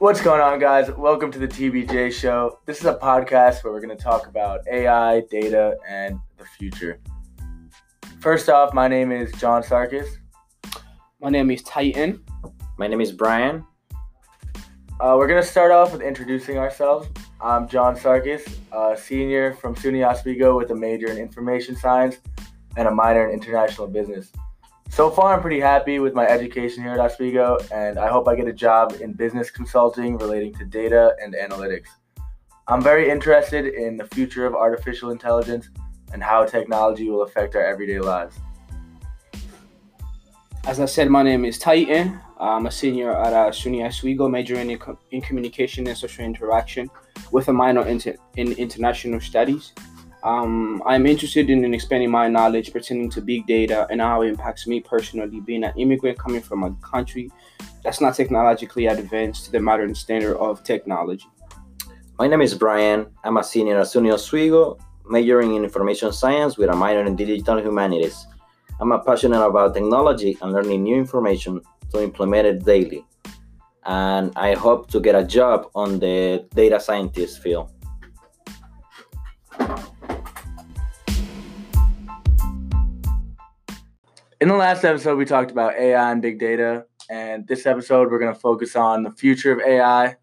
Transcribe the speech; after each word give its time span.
What's 0.00 0.20
going 0.20 0.40
on, 0.40 0.60
guys? 0.60 0.88
Welcome 0.92 1.32
to 1.32 1.40
the 1.40 1.48
TBJ 1.48 2.12
Show. 2.12 2.60
This 2.66 2.78
is 2.78 2.86
a 2.86 2.94
podcast 2.94 3.64
where 3.64 3.72
we're 3.72 3.80
going 3.80 3.96
to 3.96 4.00
talk 4.00 4.28
about 4.28 4.60
AI, 4.70 5.22
data, 5.22 5.76
and 5.88 6.20
the 6.36 6.44
future. 6.44 7.00
First 8.20 8.48
off, 8.48 8.72
my 8.72 8.86
name 8.86 9.10
is 9.10 9.32
John 9.40 9.60
Sarkis. 9.60 10.06
My 11.20 11.30
name 11.30 11.50
is 11.50 11.64
Titan. 11.64 12.22
My 12.78 12.86
name 12.86 13.00
is 13.00 13.10
Brian. 13.10 13.66
Uh, 15.00 15.16
we're 15.18 15.26
going 15.26 15.42
to 15.42 15.48
start 15.48 15.72
off 15.72 15.90
with 15.90 16.02
introducing 16.02 16.58
ourselves. 16.58 17.08
I'm 17.40 17.66
John 17.66 17.96
Sarkis, 17.96 18.48
a 18.70 18.96
senior 18.96 19.54
from 19.54 19.74
SUNY 19.74 20.08
Oswego 20.08 20.56
with 20.56 20.70
a 20.70 20.76
major 20.76 21.08
in 21.08 21.18
information 21.18 21.74
science 21.74 22.18
and 22.76 22.86
a 22.86 22.92
minor 22.92 23.26
in 23.26 23.34
international 23.34 23.88
business. 23.88 24.30
So 24.98 25.12
far, 25.12 25.32
I'm 25.32 25.40
pretty 25.40 25.60
happy 25.60 26.00
with 26.00 26.12
my 26.12 26.26
education 26.26 26.82
here 26.82 26.92
at 26.92 26.98
Oswego, 26.98 27.58
and 27.72 28.00
I 28.00 28.08
hope 28.08 28.26
I 28.26 28.34
get 28.34 28.48
a 28.48 28.52
job 28.52 28.96
in 29.00 29.12
business 29.12 29.48
consulting 29.48 30.18
relating 30.18 30.52
to 30.54 30.64
data 30.64 31.14
and 31.22 31.36
analytics. 31.36 31.86
I'm 32.66 32.82
very 32.82 33.08
interested 33.08 33.66
in 33.66 33.96
the 33.96 34.06
future 34.06 34.44
of 34.44 34.56
artificial 34.56 35.12
intelligence 35.12 35.70
and 36.12 36.20
how 36.20 36.44
technology 36.46 37.08
will 37.08 37.22
affect 37.22 37.54
our 37.54 37.64
everyday 37.64 38.00
lives. 38.00 38.40
As 40.66 40.80
I 40.80 40.86
said, 40.86 41.08
my 41.10 41.22
name 41.22 41.44
is 41.44 41.60
Titan. 41.60 42.18
I'm 42.40 42.66
a 42.66 42.70
senior 42.72 43.12
at 43.12 43.32
uh, 43.32 43.52
SUNY 43.52 43.86
Oswego, 43.86 44.28
majoring 44.28 44.72
in, 44.72 44.80
in 45.12 45.20
communication 45.20 45.86
and 45.86 45.96
social 45.96 46.24
interaction 46.24 46.90
with 47.30 47.46
a 47.46 47.52
minor 47.52 47.86
in, 47.86 48.02
in 48.34 48.50
international 48.54 49.20
studies. 49.20 49.74
Um, 50.22 50.82
I'm 50.84 51.06
interested 51.06 51.48
in 51.48 51.72
expanding 51.72 52.10
my 52.10 52.28
knowledge 52.28 52.72
pertaining 52.72 53.08
to 53.10 53.20
big 53.20 53.46
data 53.46 53.86
and 53.90 54.00
how 54.00 54.22
it 54.22 54.28
impacts 54.28 54.66
me 54.66 54.80
personally, 54.80 55.40
being 55.40 55.64
an 55.64 55.72
immigrant 55.76 56.18
coming 56.18 56.40
from 56.40 56.64
a 56.64 56.72
country 56.76 57.30
that's 57.84 58.00
not 58.00 58.16
technologically 58.16 58.86
advanced 58.86 59.46
to 59.46 59.52
the 59.52 59.60
modern 59.60 59.94
standard 59.94 60.36
of 60.38 60.64
technology. 60.64 61.26
My 62.18 62.26
name 62.26 62.42
is 62.42 62.54
Brian. 62.54 63.06
I'm 63.22 63.36
a 63.36 63.44
senior 63.44 63.78
at 63.78 63.86
SUNY 63.86 64.12
Oswego, 64.12 64.76
majoring 65.08 65.54
in 65.54 65.62
information 65.62 66.12
science 66.12 66.58
with 66.58 66.68
a 66.68 66.74
minor 66.74 67.04
in 67.04 67.14
digital 67.14 67.60
humanities. 67.60 68.26
I'm 68.80 68.92
passionate 69.04 69.44
about 69.44 69.74
technology 69.74 70.36
and 70.42 70.52
learning 70.52 70.82
new 70.82 70.96
information 70.96 71.60
to 71.92 72.02
implement 72.02 72.46
it 72.46 72.64
daily. 72.64 73.06
And 73.84 74.32
I 74.36 74.54
hope 74.54 74.90
to 74.90 75.00
get 75.00 75.14
a 75.14 75.24
job 75.24 75.70
on 75.74 76.00
the 76.00 76.44
data 76.54 76.80
scientist 76.80 77.40
field. 77.40 77.70
In 84.40 84.46
the 84.46 84.54
last 84.54 84.84
episode, 84.84 85.18
we 85.18 85.24
talked 85.24 85.50
about 85.50 85.74
AI 85.74 86.12
and 86.12 86.22
big 86.22 86.38
data. 86.38 86.84
And 87.10 87.44
this 87.48 87.66
episode, 87.66 88.08
we're 88.08 88.20
going 88.20 88.32
to 88.32 88.38
focus 88.38 88.76
on 88.76 89.02
the 89.02 89.10
future 89.10 89.50
of 89.50 89.58
AI, 89.58 90.10
you 90.10 90.14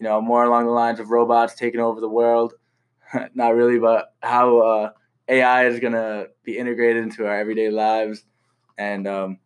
know, 0.00 0.20
more 0.20 0.44
along 0.44 0.66
the 0.66 0.72
lines 0.72 1.00
of 1.00 1.08
robots 1.08 1.54
taking 1.54 1.80
over 1.80 1.98
the 1.98 2.08
world. 2.08 2.52
Not 3.34 3.54
really, 3.54 3.78
but 3.78 4.12
how 4.22 4.58
uh, 4.58 4.90
AI 5.26 5.68
is 5.68 5.80
going 5.80 5.94
to 5.94 6.28
be 6.44 6.58
integrated 6.58 7.02
into 7.02 7.26
our 7.26 7.34
everyday 7.34 7.70
lives 7.70 8.26
and 8.76 9.08
um, 9.08 9.38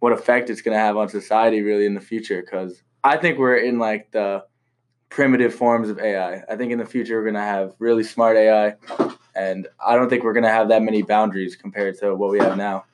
what 0.00 0.12
effect 0.12 0.50
it's 0.50 0.60
going 0.60 0.76
to 0.76 0.82
have 0.82 0.98
on 0.98 1.08
society 1.08 1.62
really 1.62 1.86
in 1.86 1.94
the 1.94 2.02
future. 2.02 2.42
Because 2.42 2.82
I 3.02 3.16
think 3.16 3.38
we're 3.38 3.56
in 3.56 3.78
like 3.78 4.10
the 4.10 4.44
primitive 5.08 5.54
forms 5.54 5.88
of 5.88 5.98
AI. 6.00 6.42
I 6.50 6.56
think 6.56 6.70
in 6.70 6.78
the 6.78 6.84
future, 6.84 7.16
we're 7.16 7.30
going 7.30 7.34
to 7.34 7.40
have 7.40 7.72
really 7.78 8.04
smart 8.04 8.36
AI. 8.36 8.74
And 9.34 9.68
I 9.82 9.96
don't 9.96 10.10
think 10.10 10.22
we're 10.22 10.34
going 10.34 10.44
to 10.44 10.50
have 10.50 10.68
that 10.68 10.82
many 10.82 11.00
boundaries 11.00 11.56
compared 11.56 11.98
to 12.00 12.14
what 12.14 12.30
we 12.30 12.40
have 12.40 12.58
now 12.58 12.84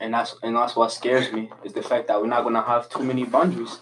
and 0.00 0.12
that's 0.12 0.36
and 0.42 0.56
that's 0.56 0.76
what 0.76 0.92
scares 0.92 1.32
me 1.32 1.50
is 1.64 1.72
the 1.72 1.82
fact 1.82 2.08
that 2.08 2.20
we're 2.20 2.26
not 2.26 2.42
gonna 2.42 2.62
have 2.62 2.88
too 2.88 3.02
many 3.02 3.24
boundaries 3.24 3.78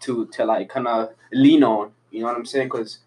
to 0.00 0.26
to 0.26 0.44
like 0.44 0.68
kind 0.68 0.86
of 0.86 1.10
lean 1.32 1.64
on. 1.64 1.92
You 2.10 2.20
know 2.20 2.26
what 2.26 2.36
I'm 2.36 2.46
saying? 2.46 2.68
Because 2.68 2.98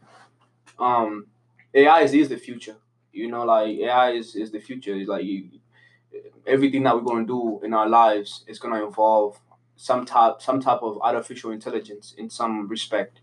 um, 0.79 1.27
AI 1.73 2.01
is, 2.01 2.13
is 2.13 2.29
the 2.29 2.37
future. 2.37 2.75
You 3.13 3.29
know, 3.29 3.45
like 3.45 3.77
AI 3.77 4.11
is, 4.11 4.35
is 4.35 4.51
the 4.51 4.59
future. 4.59 4.93
It's 4.95 5.09
like 5.09 5.23
you, 5.23 5.49
everything 6.45 6.83
that 6.83 6.95
we're 6.95 7.01
gonna 7.01 7.25
do 7.25 7.61
in 7.63 7.73
our 7.73 7.87
lives 7.87 8.43
is 8.47 8.59
gonna 8.59 8.85
involve 8.85 9.39
some 9.75 10.05
type 10.05 10.41
some 10.41 10.59
type 10.59 10.81
of 10.81 10.99
artificial 11.01 11.51
intelligence 11.51 12.15
in 12.17 12.29
some 12.29 12.67
respect. 12.67 13.21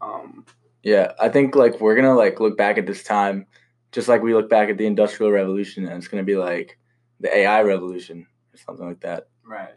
Um, 0.00 0.44
yeah, 0.82 1.12
I 1.20 1.28
think 1.28 1.54
like 1.54 1.80
we're 1.80 1.94
gonna 1.94 2.16
like 2.16 2.40
look 2.40 2.56
back 2.56 2.78
at 2.78 2.86
this 2.86 3.04
time, 3.04 3.46
just 3.92 4.08
like 4.08 4.22
we 4.22 4.34
look 4.34 4.48
back 4.48 4.70
at 4.70 4.78
the 4.78 4.86
Industrial 4.86 5.30
Revolution, 5.30 5.86
and 5.86 5.96
it's 5.98 6.08
gonna 6.08 6.24
be 6.24 6.36
like 6.36 6.78
the 7.20 7.34
AI 7.34 7.62
revolution 7.62 8.26
something 8.54 8.86
like 8.86 9.00
that. 9.00 9.28
Right. 9.44 9.74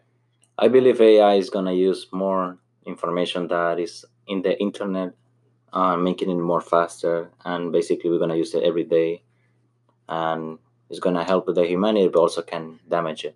I 0.57 0.67
believe 0.67 1.01
AI 1.01 1.35
is 1.35 1.49
gonna 1.49 1.73
use 1.73 2.07
more 2.11 2.57
information 2.85 3.47
that 3.47 3.79
is 3.79 4.05
in 4.27 4.41
the 4.41 4.59
internet, 4.59 5.13
uh, 5.73 5.97
making 5.97 6.29
it 6.29 6.35
more 6.35 6.61
faster, 6.61 7.31
and 7.43 7.71
basically 7.71 8.09
we're 8.09 8.19
gonna 8.19 8.35
use 8.35 8.53
it 8.53 8.63
every 8.63 8.83
day, 8.83 9.23
and 10.07 10.59
it's 10.89 10.99
gonna 10.99 11.23
help 11.23 11.53
the 11.53 11.65
humanity, 11.65 12.07
but 12.07 12.19
also 12.19 12.41
can 12.41 12.79
damage 12.87 13.25
it. 13.25 13.35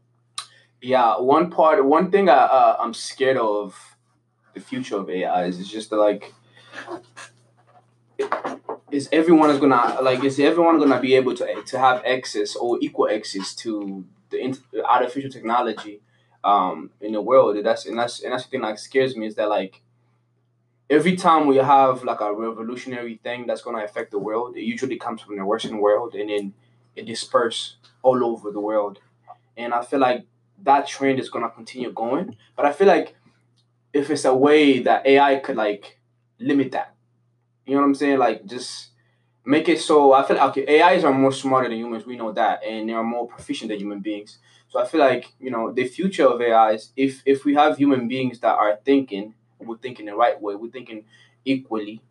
Yeah, 0.81 1.19
one 1.19 1.51
part, 1.51 1.83
one 1.83 2.09
thing 2.09 2.29
I 2.29 2.33
uh, 2.33 2.77
I'm 2.79 2.93
scared 2.93 3.37
of 3.37 3.97
the 4.53 4.61
future 4.61 4.97
of 4.97 5.09
AI 5.09 5.45
is 5.45 5.59
it's 5.59 5.69
just 5.69 5.91
like 5.91 6.33
is 8.91 9.09
everyone 9.11 9.49
is 9.49 9.59
gonna 9.59 10.01
like 10.01 10.23
is 10.23 10.39
everyone 10.39 10.79
gonna 10.79 10.99
be 10.99 11.15
able 11.15 11.35
to 11.35 11.63
to 11.63 11.79
have 11.79 12.03
access 12.05 12.55
or 12.55 12.77
equal 12.81 13.09
access 13.09 13.53
to 13.55 14.05
the, 14.29 14.57
artificial 14.85 15.29
technology 15.29 16.01
um, 16.43 16.91
in 17.01 17.13
the 17.13 17.21
world. 17.21 17.57
That's 17.63 17.85
and 17.85 17.97
that's 17.97 18.21
and 18.21 18.33
that's 18.33 18.45
the 18.45 18.51
thing 18.51 18.61
that 18.61 18.79
scares 18.79 19.15
me 19.15 19.27
is 19.27 19.35
that 19.35 19.49
like 19.49 19.81
every 20.89 21.15
time 21.15 21.47
we 21.47 21.57
have 21.57 22.03
like 22.03 22.21
a 22.21 22.33
revolutionary 22.33 23.19
thing 23.23 23.45
that's 23.45 23.61
going 23.61 23.75
to 23.75 23.83
affect 23.83 24.11
the 24.11 24.19
world, 24.19 24.57
it 24.57 24.63
usually 24.63 24.97
comes 24.97 25.21
from 25.21 25.37
the 25.37 25.45
Western 25.45 25.77
world 25.77 26.15
and 26.15 26.29
then 26.29 26.53
it 26.95 27.05
disperses 27.05 27.75
all 28.01 28.23
over 28.23 28.51
the 28.51 28.59
world. 28.59 28.99
And 29.55 29.73
I 29.73 29.83
feel 29.83 29.99
like 29.99 30.25
that 30.63 30.87
trend 30.87 31.19
is 31.19 31.29
going 31.29 31.45
to 31.45 31.51
continue 31.51 31.91
going. 31.91 32.35
But 32.55 32.65
I 32.65 32.73
feel 32.73 32.87
like 32.87 33.15
if 33.93 34.09
it's 34.09 34.25
a 34.25 34.33
way 34.33 34.79
that 34.79 35.05
AI 35.05 35.37
could 35.37 35.55
like 35.55 35.99
limit 36.39 36.71
that, 36.71 36.95
you 37.65 37.75
know 37.75 37.81
what 37.81 37.87
I'm 37.87 37.95
saying? 37.95 38.17
Like 38.17 38.45
just 38.45 38.89
make 39.45 39.69
it 39.69 39.79
so 39.79 40.13
I 40.13 40.23
feel 40.25 40.37
like 40.37 40.57
okay, 40.57 40.81
AIs 40.81 41.03
are 41.03 41.13
more 41.13 41.31
smarter 41.31 41.69
than 41.69 41.77
humans, 41.77 42.05
we 42.05 42.17
know 42.17 42.31
that, 42.31 42.63
and 42.63 42.89
they 42.89 42.93
are 42.93 43.03
more 43.03 43.27
proficient 43.27 43.69
than 43.69 43.79
human 43.79 43.99
beings. 43.99 44.39
So 44.69 44.79
I 44.79 44.85
feel 44.85 44.99
like, 44.99 45.33
you 45.39 45.49
know, 45.49 45.71
the 45.71 45.85
future 45.87 46.27
of 46.27 46.41
AIs, 46.41 46.91
if 46.95 47.23
if 47.25 47.45
we 47.45 47.55
have 47.55 47.77
human 47.77 48.07
beings 48.07 48.39
that 48.39 48.55
are 48.55 48.79
thinking, 48.85 49.33
we're 49.59 49.77
thinking 49.77 50.05
the 50.05 50.15
right 50.15 50.39
way, 50.39 50.55
we're 50.55 50.71
thinking 50.71 51.05
equally, 51.45 52.01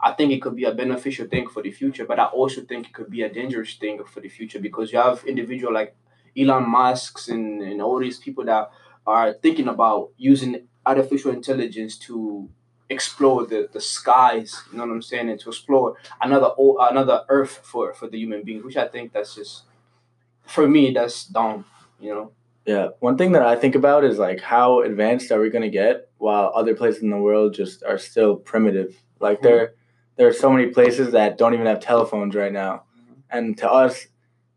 I 0.00 0.12
think 0.12 0.32
it 0.32 0.40
could 0.40 0.56
be 0.56 0.64
a 0.64 0.72
beneficial 0.74 1.26
thing 1.26 1.48
for 1.48 1.62
the 1.62 1.72
future, 1.72 2.06
but 2.06 2.18
I 2.20 2.26
also 2.26 2.62
think 2.62 2.86
it 2.88 2.92
could 2.92 3.10
be 3.10 3.22
a 3.22 3.28
dangerous 3.32 3.74
thing 3.74 4.02
for 4.04 4.20
the 4.20 4.28
future 4.28 4.60
because 4.60 4.92
you 4.92 4.98
have 4.98 5.24
individual 5.24 5.72
like 5.74 5.96
Elon 6.36 6.68
Musk's 6.68 7.28
and, 7.28 7.62
and 7.62 7.82
all 7.82 7.98
these 7.98 8.18
people 8.18 8.44
that 8.44 8.70
are 9.06 9.32
thinking 9.34 9.68
about 9.68 10.10
using 10.16 10.68
artificial 10.86 11.32
intelligence 11.32 11.98
to 11.98 12.48
explore 12.90 13.46
the, 13.46 13.68
the 13.72 13.80
skies, 13.80 14.62
you 14.70 14.78
know 14.78 14.86
what 14.86 14.92
I'm 14.92 15.02
saying, 15.02 15.28
and 15.28 15.38
to 15.40 15.50
explore 15.50 15.96
another 16.20 16.50
another 16.58 17.24
earth 17.28 17.60
for, 17.62 17.92
for 17.92 18.08
the 18.08 18.18
human 18.18 18.42
beings, 18.42 18.64
which 18.64 18.76
I 18.76 18.88
think 18.88 19.12
that's 19.12 19.34
just 19.34 19.64
for 20.46 20.66
me 20.66 20.92
that's 20.92 21.26
dumb, 21.26 21.64
you 22.00 22.14
know. 22.14 22.32
Yeah, 22.64 22.88
one 23.00 23.16
thing 23.16 23.32
that 23.32 23.42
I 23.42 23.56
think 23.56 23.74
about 23.74 24.04
is 24.04 24.18
like 24.18 24.40
how 24.40 24.80
advanced 24.82 25.30
are 25.32 25.40
we 25.40 25.50
gonna 25.50 25.70
get 25.70 26.10
while 26.18 26.52
other 26.54 26.74
places 26.74 27.02
in 27.02 27.10
the 27.10 27.16
world 27.16 27.54
just 27.54 27.82
are 27.82 27.98
still 27.98 28.36
primitive. 28.36 29.02
Like 29.20 29.38
mm-hmm. 29.38 29.46
there 29.46 29.74
there 30.16 30.28
are 30.28 30.32
so 30.32 30.50
many 30.50 30.66
places 30.70 31.12
that 31.12 31.38
don't 31.38 31.54
even 31.54 31.66
have 31.66 31.80
telephones 31.80 32.34
right 32.34 32.52
now. 32.52 32.84
Mm-hmm. 32.98 33.12
And 33.30 33.58
to 33.58 33.70
us, 33.70 34.06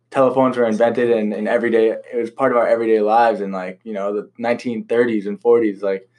telephones 0.10 0.58
were 0.58 0.66
invented 0.66 1.10
and, 1.12 1.34
and 1.34 1.48
everyday 1.48 1.92
it 1.92 2.18
was 2.18 2.32
part 2.32 2.52
of 2.52 2.58
our 2.58 2.68
everyday 2.68 3.00
lives 3.00 3.42
in 3.42 3.52
like, 3.52 3.80
you 3.84 3.94
know, 3.94 4.14
the 4.14 4.30
nineteen 4.38 4.86
thirties 4.86 5.26
and 5.28 5.40
forties. 5.42 5.82
Like 5.82 6.10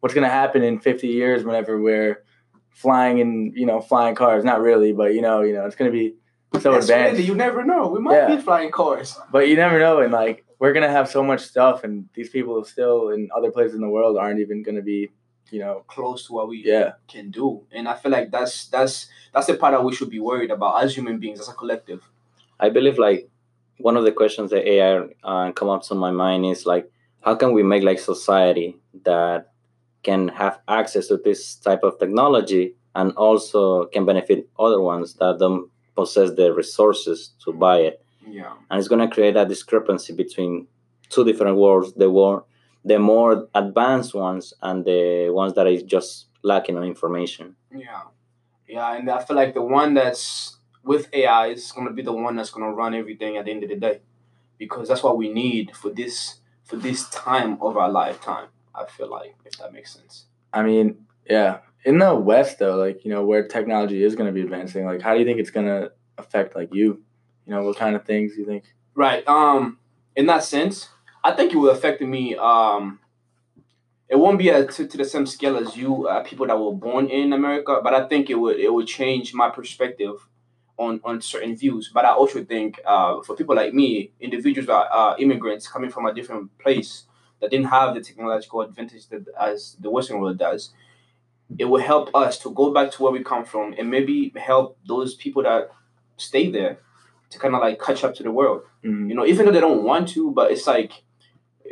what's 0.00 0.14
going 0.14 0.26
to 0.26 0.30
happen 0.30 0.62
in 0.62 0.78
50 0.78 1.06
years 1.06 1.44
whenever 1.44 1.80
we're 1.80 2.22
flying 2.70 3.18
in 3.18 3.52
you 3.54 3.66
know 3.66 3.80
flying 3.80 4.14
cars? 4.14 4.44
Not 4.44 4.60
really 4.60 4.92
but 4.92 5.14
you 5.14 5.22
know 5.22 5.42
you 5.42 5.54
know 5.54 5.66
it's 5.66 5.76
going 5.76 5.90
to 5.90 5.96
be 5.96 6.14
so 6.60 6.72
That's 6.72 6.86
advanced. 6.86 7.12
really, 7.12 7.24
you 7.24 7.34
never 7.34 7.62
know. 7.62 7.88
We 7.88 8.00
might 8.00 8.14
yeah. 8.14 8.36
be 8.36 8.40
flying 8.40 8.70
cars. 8.70 9.18
But 9.30 9.48
you 9.48 9.56
never 9.56 9.78
know 9.78 10.00
and 10.00 10.12
like 10.12 10.44
we're 10.58 10.72
going 10.72 10.86
to 10.86 10.90
have 10.90 11.08
so 11.08 11.22
much 11.22 11.40
stuff 11.40 11.84
and 11.84 12.08
these 12.14 12.30
people 12.30 12.64
still 12.64 13.10
in 13.10 13.28
other 13.36 13.50
places 13.50 13.74
in 13.74 13.80
the 13.80 13.88
world 13.88 14.16
aren't 14.16 14.40
even 14.40 14.62
going 14.62 14.76
to 14.76 14.82
be 14.82 15.10
you 15.50 15.60
know 15.60 15.84
close 15.86 16.26
to 16.26 16.32
what 16.32 16.48
we 16.48 16.62
yeah. 16.64 16.92
can 17.08 17.30
do. 17.30 17.64
And 17.72 17.88
i 17.88 17.94
feel 17.94 18.12
like 18.12 18.30
that's 18.30 18.66
that's 18.68 19.08
that's 19.32 19.46
the 19.46 19.54
part 19.54 19.72
that 19.72 19.84
we 19.84 19.94
should 19.94 20.10
be 20.10 20.20
worried 20.20 20.50
about 20.50 20.82
as 20.82 20.96
human 20.96 21.18
beings 21.18 21.40
as 21.40 21.48
a 21.48 21.54
collective. 21.54 22.08
I 22.60 22.70
believe 22.70 22.98
like 22.98 23.28
one 23.78 23.96
of 23.96 24.04
the 24.04 24.12
questions 24.12 24.50
that 24.50 24.68
ai 24.68 25.08
uh, 25.22 25.52
come 25.52 25.68
up 25.68 25.82
to 25.84 25.94
my 25.94 26.10
mind 26.10 26.44
is 26.46 26.66
like 26.66 26.90
how 27.22 27.34
can 27.34 27.52
we 27.52 27.62
make 27.62 27.82
like 27.82 27.98
society 27.98 28.76
that 29.04 29.52
can 30.08 30.28
have 30.28 30.60
access 30.80 31.08
to 31.08 31.16
this 31.28 31.40
type 31.66 31.82
of 31.82 31.98
technology 31.98 32.64
and 32.94 33.12
also 33.12 33.84
can 33.94 34.04
benefit 34.12 34.48
other 34.58 34.80
ones 34.80 35.14
that 35.20 35.38
don't 35.38 35.70
possess 35.94 36.30
the 36.40 36.52
resources 36.62 37.18
to 37.44 37.52
buy 37.52 37.78
it. 37.88 37.96
Yeah. 38.26 38.54
And 38.70 38.78
it's 38.78 38.88
going 38.92 39.06
to 39.06 39.14
create 39.14 39.36
a 39.36 39.44
discrepancy 39.44 40.12
between 40.14 40.66
two 41.08 41.24
different 41.24 41.56
worlds, 41.56 41.92
the 41.94 42.10
world 42.10 42.42
the 42.84 42.98
more 42.98 43.48
advanced 43.54 44.14
ones 44.14 44.54
and 44.62 44.84
the 44.84 45.28
ones 45.30 45.54
that 45.54 45.66
is 45.66 45.82
just 45.82 46.26
lacking 46.42 46.76
on 46.76 46.84
information. 46.84 47.56
Yeah, 47.74 48.02
yeah, 48.66 48.96
and 48.96 49.10
I 49.10 49.22
feel 49.22 49.36
like 49.36 49.54
the 49.54 49.62
one 49.62 49.94
that's 49.94 50.56
with 50.84 51.08
AI 51.12 51.48
is 51.48 51.70
going 51.72 51.86
to 51.86 51.92
be 51.92 52.02
the 52.02 52.12
one 52.12 52.36
that's 52.36 52.50
going 52.50 52.66
to 52.66 52.74
run 52.74 52.94
everything 52.94 53.36
at 53.36 53.44
the 53.44 53.50
end 53.50 53.62
of 53.64 53.68
the 53.68 53.76
day, 53.76 54.00
because 54.56 54.88
that's 54.88 55.02
what 55.02 55.18
we 55.18 55.32
need 55.32 55.76
for 55.76 55.90
this 55.90 56.40
for 56.64 56.76
this 56.76 57.08
time 57.10 57.58
of 57.60 57.76
our 57.76 57.90
lifetime. 57.90 58.48
I 58.78 58.86
feel 58.86 59.10
like 59.10 59.34
if 59.44 59.58
that 59.58 59.72
makes 59.72 59.94
sense. 59.94 60.26
I 60.52 60.62
mean, 60.62 61.06
yeah. 61.28 61.58
In 61.84 61.98
the 61.98 62.14
West, 62.14 62.58
though, 62.58 62.76
like 62.76 63.04
you 63.04 63.10
know, 63.10 63.24
where 63.24 63.46
technology 63.46 64.02
is 64.02 64.14
going 64.14 64.26
to 64.26 64.32
be 64.32 64.42
advancing, 64.42 64.84
like 64.84 65.00
how 65.00 65.14
do 65.14 65.20
you 65.20 65.26
think 65.26 65.38
it's 65.38 65.50
going 65.50 65.66
to 65.66 65.92
affect 66.16 66.56
like 66.56 66.74
you? 66.74 67.02
You 67.46 67.54
know, 67.54 67.62
what 67.62 67.76
kind 67.76 67.96
of 67.96 68.04
things 68.04 68.36
you 68.36 68.44
think? 68.44 68.64
Right. 68.94 69.26
Um. 69.28 69.78
In 70.16 70.26
that 70.26 70.42
sense, 70.42 70.88
I 71.22 71.32
think 71.32 71.52
it 71.52 71.56
will 71.56 71.70
affect 71.70 72.00
me. 72.00 72.36
Um. 72.36 73.00
It 74.08 74.16
won't 74.16 74.38
be 74.38 74.48
a, 74.48 74.66
to, 74.66 74.86
to 74.86 74.96
the 74.96 75.04
same 75.04 75.26
scale 75.26 75.58
as 75.58 75.76
you 75.76 76.08
uh, 76.08 76.22
people 76.22 76.46
that 76.46 76.58
were 76.58 76.72
born 76.72 77.08
in 77.08 77.34
America, 77.34 77.80
but 77.82 77.92
I 77.92 78.08
think 78.08 78.30
it 78.30 78.36
would 78.36 78.58
it 78.58 78.72
would 78.72 78.86
change 78.86 79.34
my 79.34 79.50
perspective 79.50 80.26
on 80.78 81.00
on 81.04 81.20
certain 81.20 81.54
views. 81.54 81.90
But 81.92 82.06
I 82.06 82.12
also 82.12 82.42
think 82.42 82.80
uh, 82.86 83.22
for 83.22 83.36
people 83.36 83.54
like 83.54 83.74
me, 83.74 84.12
individuals 84.20 84.66
that 84.66 84.88
are 84.90 85.18
immigrants 85.18 85.68
coming 85.68 85.90
from 85.90 86.06
a 86.06 86.14
different 86.14 86.56
place 86.58 87.04
that 87.40 87.50
didn't 87.50 87.66
have 87.66 87.94
the 87.94 88.00
technological 88.00 88.60
advantage 88.62 89.06
that 89.08 89.26
as 89.38 89.76
the 89.80 89.90
Western 89.90 90.20
world 90.20 90.38
does, 90.38 90.70
it 91.58 91.64
will 91.64 91.80
help 91.80 92.14
us 92.14 92.38
to 92.40 92.50
go 92.52 92.72
back 92.72 92.90
to 92.92 93.02
where 93.02 93.12
we 93.12 93.22
come 93.22 93.44
from 93.44 93.74
and 93.78 93.90
maybe 93.90 94.32
help 94.36 94.76
those 94.86 95.14
people 95.14 95.42
that 95.42 95.70
stay 96.16 96.50
there 96.50 96.78
to 97.30 97.38
kind 97.38 97.54
of 97.54 97.60
like 97.60 97.80
catch 97.80 98.04
up 98.04 98.14
to 98.16 98.22
the 98.22 98.30
world. 98.30 98.62
Mm-hmm. 98.84 99.08
You 99.10 99.14
know, 99.16 99.26
even 99.26 99.46
though 99.46 99.52
they 99.52 99.60
don't 99.60 99.82
want 99.84 100.08
to, 100.10 100.30
but 100.32 100.50
it's 100.50 100.66
like 100.66 100.92
uh, 101.64 101.68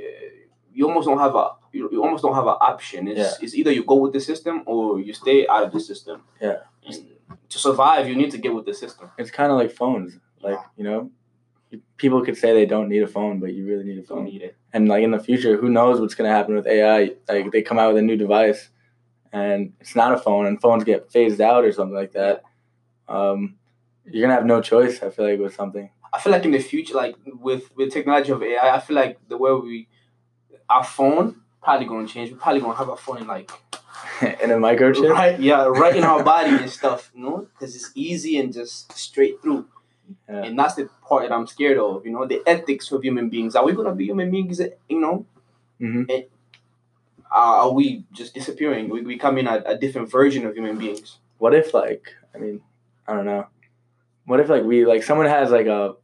you 0.72 0.88
almost 0.88 1.06
don't 1.06 1.18
have 1.18 1.34
a 1.34 1.50
you, 1.72 1.88
you 1.92 2.02
almost 2.02 2.22
don't 2.22 2.34
have 2.34 2.46
an 2.46 2.56
option. 2.60 3.08
It's, 3.08 3.18
Yeah. 3.18 3.32
it's 3.42 3.54
either 3.54 3.70
you 3.70 3.84
go 3.84 3.96
with 3.96 4.12
the 4.12 4.20
system 4.20 4.62
or 4.66 4.98
you 5.00 5.12
stay 5.12 5.46
out 5.46 5.64
of 5.64 5.72
the 5.72 5.80
system. 5.80 6.22
Yeah. 6.40 6.58
And 6.86 7.06
to 7.48 7.58
survive, 7.58 8.08
you 8.08 8.14
need 8.14 8.30
to 8.30 8.38
get 8.38 8.54
with 8.54 8.64
the 8.64 8.74
system. 8.74 9.10
It's 9.18 9.30
kind 9.30 9.50
of 9.52 9.58
like 9.58 9.72
phones. 9.72 10.18
Like 10.40 10.58
you 10.76 10.84
know, 10.84 11.10
people 11.96 12.24
could 12.24 12.36
say 12.36 12.52
they 12.52 12.66
don't 12.66 12.88
need 12.88 13.02
a 13.02 13.06
phone, 13.06 13.40
but 13.40 13.52
you 13.54 13.66
really 13.66 13.84
need 13.84 13.98
a 13.98 14.02
Don't 14.02 14.18
phone. 14.18 14.24
need 14.24 14.42
it. 14.42 14.56
And 14.72 14.88
like 14.88 15.02
in 15.02 15.10
the 15.10 15.18
future, 15.18 15.56
who 15.56 15.68
knows 15.68 16.00
what's 16.00 16.14
going 16.14 16.28
to 16.30 16.34
happen 16.34 16.54
with 16.54 16.66
AI? 16.66 17.12
Like 17.28 17.50
they 17.52 17.62
come 17.62 17.78
out 17.78 17.88
with 17.94 17.98
a 18.02 18.06
new 18.06 18.16
device, 18.16 18.68
and 19.32 19.72
it's 19.80 19.96
not 19.96 20.12
a 20.12 20.18
phone, 20.18 20.46
and 20.46 20.60
phones 20.60 20.84
get 20.84 21.10
phased 21.10 21.40
out 21.40 21.64
or 21.64 21.72
something 21.72 21.96
like 21.96 22.12
that. 22.12 22.42
Um, 23.08 23.56
you're 24.04 24.22
gonna 24.22 24.34
have 24.34 24.46
no 24.46 24.60
choice. 24.60 25.02
I 25.02 25.10
feel 25.10 25.28
like 25.28 25.38
with 25.40 25.54
something. 25.54 25.90
I 26.12 26.20
feel 26.20 26.32
like 26.32 26.44
in 26.44 26.52
the 26.52 26.58
future, 26.60 26.94
like 26.94 27.16
with 27.40 27.74
with 27.76 27.92
technology 27.92 28.32
of 28.32 28.42
AI, 28.42 28.74
I 28.76 28.80
feel 28.80 28.96
like 28.96 29.18
the 29.28 29.36
way 29.36 29.52
we 29.52 29.88
our 30.68 30.84
phone 30.84 31.40
probably 31.62 31.86
gonna 31.86 32.06
change. 32.06 32.30
We're 32.30 32.38
probably 32.38 32.60
gonna 32.60 32.76
have 32.76 32.88
our 32.88 32.96
phone 32.96 33.18
in 33.18 33.26
like 33.26 33.50
in 34.22 34.50
a 34.50 34.56
microchip. 34.56 35.10
right, 35.10 35.38
yeah, 35.40 35.64
right 35.64 35.96
in 35.96 36.04
our 36.04 36.22
body 36.34 36.50
and 36.50 36.70
stuff, 36.70 37.10
you 37.14 37.22
know, 37.22 37.48
because 37.52 37.74
it's 37.74 37.90
easy 37.94 38.38
and 38.38 38.52
just 38.52 38.92
straight 38.96 39.42
through. 39.42 39.66
Yeah. 40.29 40.44
And 40.44 40.58
that's 40.58 40.75
the 40.75 40.88
part 41.08 41.23
that 41.23 41.32
I'm 41.32 41.47
scared 41.47 41.79
of. 41.79 42.05
You 42.06 42.12
know, 42.12 42.26
the 42.26 42.43
ethics 42.47 42.91
of 42.93 43.03
human 43.03 43.29
beings. 43.29 43.55
Are 43.56 43.64
we 43.64 43.73
gonna 43.73 43.94
be 43.94 44.05
human 44.06 44.31
beings? 44.31 44.61
You 44.88 45.00
know, 45.00 45.26
hmm 45.79 46.05
are, 47.31 47.56
are 47.56 47.73
we 47.73 48.05
just 48.12 48.35
disappearing? 48.35 48.88
We 48.88 49.03
becoming 49.03 49.47
a, 49.47 49.62
a 49.67 49.76
different 49.76 50.11
version 50.11 50.47
of 50.47 50.55
human 50.55 50.79
beings? 50.79 51.19
What 51.38 51.55
if 51.55 51.75
like 51.75 52.14
I 52.35 52.38
mean, 52.38 52.61
I 53.06 53.14
don't 53.14 53.26
know. 53.26 53.47
What 54.25 54.41
if 54.41 54.49
like 54.49 54.64
we 54.64 54.87
like 54.87 55.03
someone 55.03 55.26
has 55.26 55.50
like 55.50 55.67
a, 55.67 55.94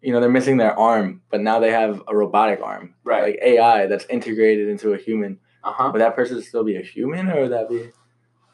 you 0.00 0.12
know, 0.12 0.20
they're 0.20 0.30
missing 0.30 0.58
their 0.58 0.78
arm, 0.78 1.22
but 1.30 1.40
now 1.40 1.60
they 1.60 1.70
have 1.70 2.02
a 2.06 2.14
robotic 2.16 2.60
arm, 2.62 2.94
Right. 3.04 3.22
Like 3.22 3.38
AI 3.42 3.86
that's 3.86 4.06
integrated 4.06 4.68
into 4.68 4.92
a 4.92 4.98
human. 4.98 5.38
Uh 5.62 5.72
huh. 5.72 5.90
Would 5.92 6.00
that 6.00 6.14
person 6.14 6.42
still 6.42 6.64
be 6.64 6.76
a 6.76 6.82
human, 6.82 7.30
or 7.30 7.42
would 7.42 7.52
that 7.52 7.68
be, 7.70 7.90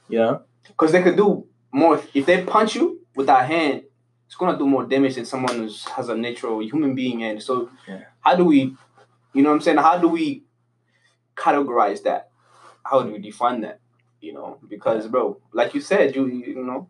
you 0.08 0.19
know? 0.19 0.43
Because 0.67 0.93
they 0.93 1.03
could 1.03 1.17
do 1.17 1.46
more. 1.73 2.00
If 2.14 2.26
they 2.26 2.44
punch 2.44 2.76
you 2.76 3.00
with 3.17 3.26
that 3.26 3.46
hand, 3.46 3.82
it's 4.31 4.37
gonna 4.37 4.56
do 4.56 4.65
more 4.65 4.85
damage 4.87 5.17
than 5.17 5.25
someone 5.25 5.56
who 5.56 5.69
has 5.97 6.09
a 6.09 6.15
natural 6.15 6.62
human 6.62 6.94
being 6.94 7.19
hand. 7.19 7.43
So, 7.43 7.69
Yeah. 7.88 8.05
how 8.21 8.37
do 8.37 8.44
we, 8.44 8.77
you 9.35 9.43
know, 9.43 9.49
what 9.49 9.56
I'm 9.56 9.61
saying, 9.61 9.79
how 9.79 9.99
do 9.99 10.06
we 10.06 10.44
categorize 11.37 12.05
that? 12.05 12.31
How 12.85 13.03
do 13.03 13.11
we 13.11 13.19
define 13.19 13.61
that? 13.62 13.81
You 14.21 14.35
know, 14.35 14.59
because 14.69 15.09
bro, 15.09 15.38
like 15.53 15.75
you 15.75 15.81
said, 15.81 16.15
you 16.15 16.29
you 16.29 16.62
know, 16.62 16.87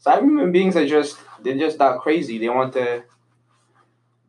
some 0.00 0.24
human 0.24 0.50
beings 0.50 0.74
are 0.74 0.84
just 0.84 1.16
they're 1.40 1.56
just 1.56 1.78
that 1.78 2.00
crazy. 2.00 2.38
They 2.38 2.48
want 2.48 2.72
to 2.72 3.04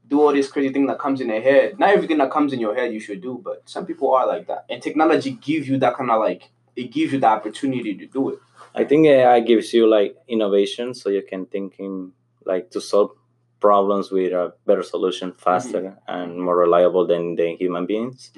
do 0.08 0.22
all 0.22 0.32
this 0.32 0.52
crazy 0.52 0.72
thing 0.72 0.86
that 0.86 1.00
comes 1.00 1.20
in 1.20 1.30
their 1.30 1.42
head. 1.42 1.80
Not 1.80 1.90
everything 1.90 2.20
that 2.20 2.30
comes 2.30 2.54
in 2.54 2.60
your 2.60 2.76
head 2.76 2.94
you 2.94 3.00
should 3.00 3.22
do, 3.24 3.42
but 3.44 3.68
some 3.68 3.88
people 3.88 4.14
are 4.14 4.28
like 4.28 4.46
that. 4.46 4.66
And 4.70 4.84
technology 4.84 5.32
gives 5.32 5.68
you 5.68 5.80
that 5.80 5.96
kind 5.96 6.12
of 6.12 6.20
like 6.20 6.52
it 6.76 6.92
gives 6.92 7.12
you 7.12 7.20
the 7.20 7.28
opportunity 7.28 7.96
to 7.96 8.06
do 8.06 8.30
it. 8.30 8.40
I 8.76 8.84
think 8.84 9.08
AI 9.08 9.40
gives 9.40 9.74
you 9.74 9.90
like 9.90 10.16
innovation, 10.28 10.94
so 10.94 11.10
you 11.10 11.24
can 11.24 11.48
think 11.48 11.80
in 11.80 12.12
like 12.46 12.72
to 12.72 12.82
solve 12.82 13.12
problems 13.60 14.12
with 14.12 14.34
a 14.34 14.54
better 14.66 14.84
solution 14.84 15.32
faster 15.34 15.98
and 16.08 16.42
more 16.42 16.58
reliable 16.58 17.06
than 17.06 17.36
the 17.36 17.56
human 17.56 17.86
beings. 17.86 18.32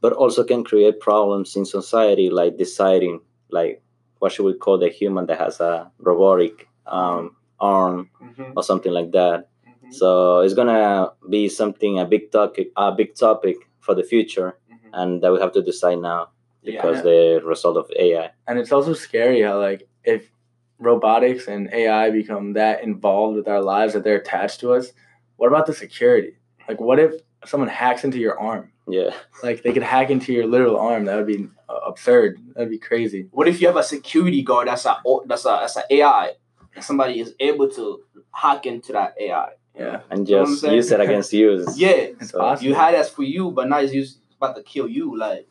But 0.00 0.12
also 0.12 0.44
can 0.44 0.62
create 0.62 1.00
problems 1.00 1.56
in 1.56 1.64
society, 1.64 2.30
like 2.30 2.56
deciding 2.56 3.20
like 3.50 3.82
what 4.18 4.32
should 4.32 4.44
we 4.44 4.54
call 4.54 4.78
the 4.78 4.88
human 4.90 5.26
that 5.26 5.38
has 5.38 5.60
a 5.60 5.90
robotic 5.98 6.68
um, 6.86 7.36
arm 7.60 8.10
Mhm, 8.22 8.52
or 8.56 8.62
something 8.62 8.92
like 8.92 9.10
that. 9.12 9.48
mhm, 9.66 9.92
So 9.92 10.40
it's 10.40 10.54
gonna 10.54 11.12
be 11.28 11.48
something 11.48 11.98
a 11.98 12.04
big 12.04 12.30
topic, 12.30 12.70
a 12.76 12.92
big 12.92 13.14
topic 13.14 13.56
for 13.80 13.94
the 13.94 14.02
future, 14.04 14.58
mhm. 14.70 14.90
and 14.92 15.22
that 15.22 15.32
we 15.32 15.40
have 15.40 15.52
to 15.52 15.62
decide 15.62 15.98
now 16.00 16.28
Yeah. 16.62 16.70
because 16.72 17.02
the 17.02 17.40
result 17.44 17.76
of 17.76 17.90
AI. 17.98 18.30
And 18.46 18.58
it's 18.58 18.72
also 18.72 18.92
scary 18.94 19.40
how 19.42 19.58
like 19.58 19.88
if 20.04 20.30
robotics 20.78 21.48
and 21.48 21.72
AI 21.72 22.10
become 22.10 22.52
that 22.54 22.82
involved 22.82 23.36
with 23.36 23.48
our 23.48 23.60
lives 23.62 23.94
that 23.94 24.04
they're 24.04 24.16
attached 24.16 24.60
to 24.60 24.72
us, 24.72 24.92
what 25.36 25.48
about 25.48 25.66
the 25.66 25.74
security? 25.74 26.36
Like 26.68 26.80
what 26.80 26.98
if 26.98 27.14
someone 27.46 27.68
hacks 27.68 28.04
into 28.04 28.18
your 28.18 28.38
arm? 28.38 28.70
Yeah. 28.88 29.10
Like 29.42 29.62
they 29.62 29.72
could 29.72 29.82
hack 29.82 30.10
into 30.10 30.32
your 30.32 30.46
literal 30.46 30.78
arm. 30.78 31.04
That 31.06 31.16
would 31.16 31.26
be 31.26 31.46
uh, 31.68 31.74
absurd. 31.86 32.38
That'd 32.54 32.70
be 32.70 32.78
crazy. 32.78 33.28
What 33.32 33.48
if 33.48 33.60
you 33.60 33.66
have 33.66 33.76
a 33.76 33.82
security 33.82 34.42
guard 34.42 34.68
that's 34.68 34.86
a 34.86 34.96
that's 35.26 35.44
a 35.44 35.58
that's 35.60 35.76
a 35.76 35.84
AI 35.90 36.32
and 36.74 36.84
somebody 36.84 37.20
is 37.20 37.34
able 37.40 37.68
to 37.70 38.02
hack 38.32 38.66
into 38.66 38.92
that 38.92 39.14
AI? 39.20 39.50
Yeah. 39.78 40.00
and 40.10 40.28
You 40.28 40.36
know 40.36 40.44
just 40.46 40.62
use 40.64 40.90
it 40.90 41.00
against 41.00 41.32
you. 41.32 41.66
Yeah. 41.76 41.90
It's 42.20 42.30
So 42.30 42.38
possible. 42.38 42.68
You 42.68 42.74
had 42.74 42.94
us 42.94 43.10
for 43.10 43.22
you, 43.22 43.50
but 43.50 43.68
now 43.68 43.78
it's 43.78 43.92
used 43.92 44.18
it's 44.26 44.36
about 44.36 44.56
to 44.56 44.62
kill 44.62 44.88
you. 44.88 45.16
Like 45.16 45.48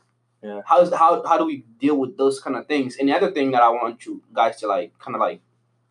Yeah. 0.48 0.62
how's 0.66 0.94
how 0.94 1.26
how 1.28 1.38
do 1.38 1.46
we 1.46 1.66
deal 1.78 1.98
with 1.98 2.18
those 2.18 2.40
kind 2.40 2.56
of 2.56 2.68
things? 2.68 2.96
And 2.98 3.10
the 3.10 3.16
other 3.16 3.32
thing 3.32 3.52
that 3.52 3.62
I 3.62 3.70
want 3.70 4.06
you 4.06 4.24
guys 4.34 4.56
to 4.58 4.68
like 4.68 4.98
kind 4.98 5.16
of 5.16 5.20
like, 5.20 5.42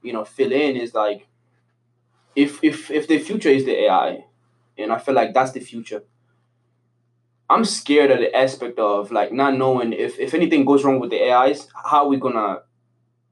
you 0.02 0.12
know, 0.14 0.24
fill 0.24 0.50
in 0.50 0.76
is 0.76 0.94
like 0.94 1.26
if 2.34 2.62
if 2.64 2.90
if 2.90 3.06
the 3.06 3.18
future 3.18 3.50
is 3.50 3.66
the 3.66 3.84
AI, 3.84 4.24
and 4.78 4.92
I 4.92 4.98
feel 4.98 5.14
like 5.14 5.34
that's 5.34 5.52
the 5.52 5.60
future. 5.60 6.04
I'm 7.50 7.64
scared 7.64 8.10
of 8.10 8.18
the 8.18 8.34
aspect 8.34 8.78
of 8.78 9.12
like 9.12 9.30
not 9.30 9.54
knowing 9.56 9.92
if 9.92 10.18
if 10.18 10.32
anything 10.32 10.64
goes 10.64 10.84
wrong 10.84 11.00
with 11.00 11.10
the 11.10 11.30
AIs, 11.30 11.68
how 11.84 12.04
are 12.04 12.08
we 12.08 12.16
gonna 12.16 12.62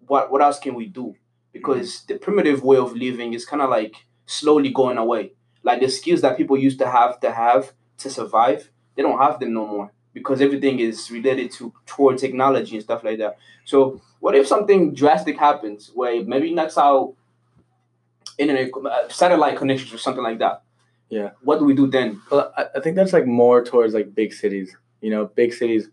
what 0.07 0.31
what 0.31 0.43
else 0.43 0.59
can 0.59 0.75
we 0.75 0.87
do? 0.87 1.14
Because 1.52 2.00
mm-hmm. 2.00 2.12
the 2.12 2.19
primitive 2.19 2.62
way 2.62 2.76
of 2.76 2.95
living 2.95 3.33
is 3.33 3.47
kind 3.47 3.62
of 3.62 3.71
like 3.71 3.95
slowly 4.26 4.71
going 4.71 4.99
away. 4.99 5.33
Like 5.62 5.81
the 5.81 5.88
skills 5.88 6.21
that 6.21 6.37
people 6.37 6.59
used 6.59 6.78
to 6.81 6.90
have 6.90 7.19
to 7.21 7.33
have 7.33 7.73
to 7.99 8.11
survive, 8.11 8.71
they 8.95 9.02
don't 9.02 9.19
have 9.19 9.40
them 9.40 9.54
no 9.54 9.66
more 9.66 9.94
because 10.14 10.40
everything 10.40 10.78
is 10.78 11.11
related 11.11 11.50
to 11.50 11.73
toward 11.85 12.16
technology 12.16 12.76
and 12.76 12.85
stuff 12.85 13.04
like 13.04 13.18
that. 13.18 13.37
So 13.64 14.00
what 14.21 14.35
if 14.35 14.47
something 14.47 14.94
drastic 14.94 15.38
happens 15.38 15.90
where 15.92 16.25
maybe 16.25 16.54
knocks 16.54 16.78
out 16.78 17.14
internet 18.38 18.71
uh, 18.75 19.09
satellite 19.09 19.59
connections 19.59 19.92
or 19.92 19.99
something 19.99 20.23
like 20.23 20.38
that? 20.38 20.62
Yeah. 21.11 21.30
What 21.42 21.59
do 21.59 21.64
we 21.64 21.75
do 21.75 21.87
then? 21.88 22.23
Well, 22.30 22.52
I, 22.56 22.66
I 22.76 22.80
think 22.80 22.97
that's 22.97 23.12
like 23.12 23.26
more 23.26 23.62
towards 23.62 23.92
like 23.92 24.14
big 24.14 24.33
cities. 24.33 24.76
You 25.00 25.11
know, 25.11 25.26
big 25.26 25.52
cities, 25.52 25.88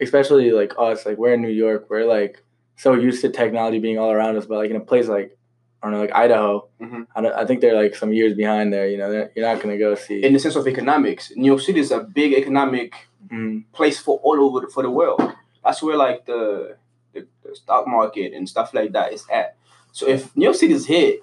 especially 0.00 0.50
like 0.50 0.72
us. 0.78 1.06
Like 1.06 1.18
we're 1.18 1.34
in 1.34 1.42
New 1.42 1.48
York. 1.48 1.86
We're 1.88 2.06
like 2.06 2.42
so 2.76 2.94
used 2.94 3.20
to 3.20 3.28
technology 3.28 3.78
being 3.78 3.98
all 3.98 4.10
around 4.10 4.36
us. 4.36 4.46
But 4.46 4.58
like 4.58 4.70
in 4.70 4.76
a 4.76 4.80
place 4.80 5.08
like 5.08 5.36
I 5.82 5.86
don't 5.86 5.94
know, 5.94 6.00
like 6.00 6.14
Idaho, 6.14 6.68
Mhm. 6.80 7.06
I, 7.16 7.20
don't, 7.20 7.32
I 7.34 7.44
think 7.44 7.60
they're 7.60 7.74
like 7.74 7.96
some 7.96 8.12
years 8.12 8.34
behind 8.34 8.72
there. 8.72 8.86
You 8.88 8.98
know, 8.98 9.28
you're 9.34 9.44
not 9.44 9.60
gonna 9.60 9.78
go 9.78 9.94
see. 9.96 10.22
In 10.24 10.32
the 10.32 10.38
sense 10.38 10.54
of 10.54 10.66
economics, 10.68 11.32
New 11.34 11.46
York 11.46 11.60
City 11.60 11.80
is 11.80 11.90
a 11.90 12.00
big 12.00 12.32
economic 12.34 12.94
Mhm. 13.28 13.64
place 13.72 13.98
for 13.98 14.18
all 14.22 14.40
over 14.40 14.60
the, 14.60 14.68
for 14.72 14.82
the 14.82 14.90
world. 14.90 15.20
That's 15.64 15.82
where 15.82 15.96
like 15.96 16.24
the, 16.26 16.76
the 17.14 17.26
the 17.44 17.54
stock 17.56 17.86
market 17.88 18.32
and 18.32 18.48
stuff 18.48 18.72
like 18.74 18.92
that 18.92 19.12
is 19.12 19.24
at. 19.32 19.56
So 19.92 20.06
if 20.06 20.34
New 20.36 20.44
York 20.44 20.56
City 20.56 20.72
is 20.72 20.86
hit, 20.86 21.22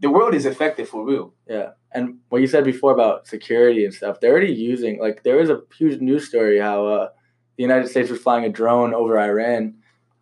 the 0.00 0.10
world 0.10 0.34
is 0.34 0.46
affected 0.46 0.88
for 0.88 1.04
real. 1.04 1.32
Yeah, 1.46 1.70
and 1.92 2.18
what 2.30 2.40
you 2.40 2.46
said 2.46 2.64
before 2.64 2.92
about 2.92 3.26
security 3.26 3.84
and 3.84 3.92
stuff, 3.92 4.20
they're 4.20 4.32
already 4.32 4.52
using 4.52 4.98
like 4.98 5.22
there 5.22 5.36
was 5.36 5.50
a 5.50 5.60
huge 5.76 6.00
news 6.00 6.28
story 6.28 6.58
how 6.58 6.86
uh, 6.86 7.08
the 7.56 7.62
United 7.62 7.88
States 7.88 8.10
was 8.10 8.20
flying 8.20 8.44
a 8.44 8.48
drone 8.48 8.94
over 8.94 9.18
Iran. 9.18 9.74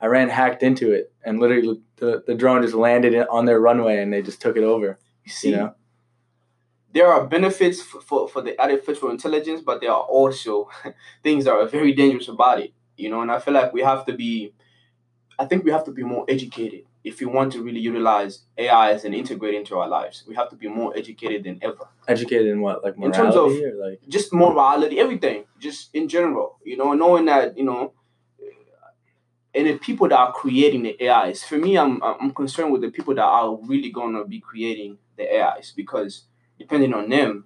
Iran 0.03 0.29
hacked 0.29 0.63
into 0.63 0.93
it, 0.93 1.13
and 1.25 1.41
literally 1.41 1.81
the, 1.97 2.23
the 2.27 2.35
drone 2.35 2.63
just 2.63 2.75
landed 2.75 3.15
on 3.29 3.45
their 3.45 3.61
runway, 3.61 4.01
and 4.01 4.13
they 4.13 4.23
just 4.23 4.41
took 4.41 4.57
it 4.57 4.63
over. 4.63 4.99
You 5.25 5.31
see, 5.31 5.51
You 5.51 5.57
know, 5.57 5.75
there 6.93 7.09
are 7.09 7.27
benefits 7.27 7.83
for, 7.83 8.01
for, 8.01 8.29
for 8.29 8.43
the 8.43 8.61
artificial 8.61 9.11
intelligence, 9.11 9.61
but 9.61 9.81
there 9.81 9.91
are 9.91 10.03
also 10.03 10.71
things 11.23 11.45
that 11.45 11.53
are 11.53 11.67
very 11.67 11.93
dangerous 11.93 12.29
about 12.29 12.61
it. 12.61 12.73
You 12.97 13.11
know, 13.11 13.21
and 13.21 13.31
I 13.31 13.39
feel 13.39 13.55
like 13.55 13.73
we 13.73 13.83
have 13.83 14.07
to 14.07 14.13
be, 14.13 14.53
I 15.39 15.45
think 15.45 15.65
we 15.65 15.71
have 15.71 15.85
to 15.85 15.93
be 15.93 16.03
more 16.03 16.25
educated 16.29 16.85
if 17.05 17.21
we 17.21 17.27
want 17.27 17.53
to 17.53 17.63
really 17.63 17.81
utilize 17.81 18.43
AI 18.57 18.93
as 18.93 19.05
and 19.05 19.15
integrate 19.15 19.55
into 19.55 19.79
our 19.79 19.89
lives. 19.89 20.25
We 20.27 20.35
have 20.35 20.49
to 20.51 20.57
be 20.57 20.69
more 20.69 20.97
educated 20.97 21.45
than 21.45 21.59
ever. 21.63 21.89
Educated 22.09 22.49
in 22.49 22.61
what, 22.61 22.83
like 22.83 22.97
In 22.97 23.13
terms 23.13 23.35
morality 23.35 23.65
or 23.65 23.91
like? 23.91 24.01
Just 24.09 24.33
morality, 24.33 24.99
everything, 24.99 25.45
just 25.61 25.95
in 25.95 26.09
general. 26.09 26.59
You 26.65 26.77
know, 26.77 26.93
knowing 26.95 27.27
that 27.27 27.57
you 27.57 27.65
know, 27.65 27.93
and 29.55 29.67
the 29.67 29.79
people 29.79 30.09
that 30.09 30.19
are 30.19 30.33
creating 30.33 30.83
the 30.83 31.09
AIs. 31.09 31.43
For 31.43 31.59
me, 31.59 31.77
I'm 31.77 32.03
I'm 32.03 32.33
concerned 32.33 32.73
with 32.73 32.83
the 32.83 32.91
people 32.91 33.15
that 33.15 33.25
are 33.25 33.57
really 33.63 33.91
gonna 33.91 34.25
be 34.25 34.41
creating 34.41 34.99
the 35.17 35.25
AIs 35.41 35.73
because 35.75 36.25
depending 36.59 36.95
on 36.95 37.09
them, 37.09 37.45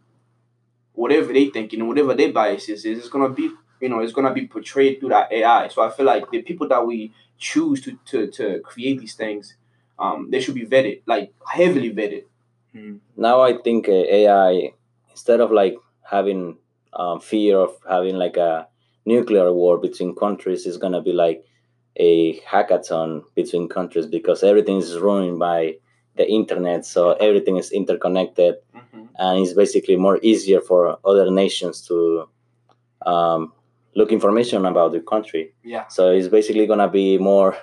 whatever 0.93 1.33
they 1.33 1.47
think, 1.47 1.73
you 1.73 1.79
know, 1.79 1.87
whatever 1.87 2.15
their 2.15 2.33
biases 2.33 2.85
is, 2.85 2.99
it's 2.99 3.09
gonna 3.09 3.29
be 3.29 3.51
you 3.81 3.89
know, 3.89 3.99
it's 4.01 4.13
gonna 4.13 4.33
be 4.33 4.47
portrayed 4.47 5.01
through 5.01 5.11
that 5.11 5.33
AI. 5.33 5.69
So 5.69 5.83
I 5.83 5.91
feel 5.91 6.07
like 6.07 6.31
the 6.31 6.43
people 6.43 6.69
that 6.69 6.87
we 6.87 7.13
choose 7.39 7.81
to 7.83 7.99
to, 8.07 8.27
to 8.29 8.61
create 8.61 9.01
these 9.01 9.15
things, 9.15 9.57
um, 9.99 10.31
they 10.31 10.41
should 10.41 10.55
be 10.55 10.67
vetted, 10.67 11.03
like 11.07 11.33
heavily 11.47 11.93
vetted. 11.93 12.25
now 13.17 13.41
I 13.43 13.59
think 13.59 13.89
uh, 13.89 13.93
AI, 13.93 14.73
instead 15.11 15.41
of 15.41 15.51
like 15.51 15.77
having 16.03 16.59
um, 16.93 17.21
fear 17.21 17.59
of 17.59 17.77
having 17.89 18.17
like 18.17 18.37
a 18.37 18.69
nuclear 19.05 19.53
war 19.53 19.79
between 19.79 20.15
countries, 20.15 20.67
is 20.67 20.79
gonna 20.79 21.03
be 21.03 21.13
like 21.13 21.45
a 21.97 22.41
hackathon 22.41 23.23
between 23.35 23.69
countries 23.69 24.07
because 24.07 24.43
everything 24.43 24.79
is 24.79 24.99
ruined 24.99 25.39
by 25.39 25.77
the 26.17 26.29
internet, 26.29 26.85
so 26.85 27.13
everything 27.13 27.57
is 27.57 27.71
interconnected, 27.71 28.57
and 29.19 29.43
it's 29.43 29.55
basically 29.55 29.97
more 29.97 30.19
easier 30.23 30.61
for 30.61 30.99
other 31.05 31.31
nations 31.31 31.87
to 31.87 32.29
um, 33.07 33.53
look 33.95 34.13
information 34.13 34.67
about 34.67 34.93
the 34.93 35.01
country. 35.01 35.55
Yeah. 35.65 35.87
So 35.89 36.11
it's 36.11 36.29
basically 36.29 36.67
gonna 36.67 36.89
be 36.89 37.19
more 37.19 37.57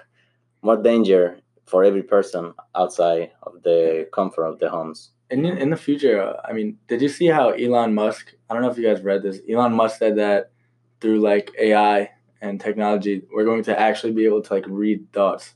more 0.62 0.77
danger 0.77 1.39
for 1.65 1.83
every 1.83 2.03
person 2.03 2.53
outside 2.75 3.31
of 3.43 3.62
the 3.63 4.07
comfort 4.12 4.45
of 4.45 4.59
the 4.59 4.69
homes. 4.69 5.12
In 5.29 5.45
in 5.45 5.69
the 5.69 5.77
future, 5.77 6.21
uh, 6.21 6.41
I 6.43 6.53
mean, 6.53 6.77
did 6.88 7.01
you 7.01 7.09
see 7.09 7.27
how 7.27 7.50
Elon 7.51 7.93
Musk? 7.93 8.33
I 8.50 8.53
don't 8.53 8.63
know 8.63 8.71
if 8.71 8.77
you 8.77 8.88
guys 8.88 9.03
read 9.03 9.21
this. 9.24 9.39
Elon 9.50 9.74
Musk 9.74 10.00
said 10.00 10.17
that 10.17 10.51
through 11.01 11.19
like 11.19 11.51
AI 11.59 12.09
and 12.41 12.60
technology, 12.60 13.24
we're 13.34 13.46
going 13.46 13.63
to 13.63 13.79
actually 13.79 14.13
be 14.13 14.25
able 14.25 14.41
to 14.41 14.53
like 14.53 14.65
read 14.67 15.12
thoughts, 15.12 15.53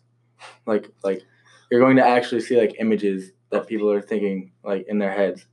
like 0.65 0.89
like 1.03 1.23
you're 1.69 1.79
going 1.79 1.97
to 1.97 2.05
actually 2.05 2.41
see 2.41 2.59
like 2.59 2.75
images 2.79 3.31
that 3.49 3.67
people 3.67 3.91
are 3.91 4.01
thinking 4.01 4.51
like 4.63 4.85
in 4.87 4.99
their 4.99 5.11
heads. 5.11 5.45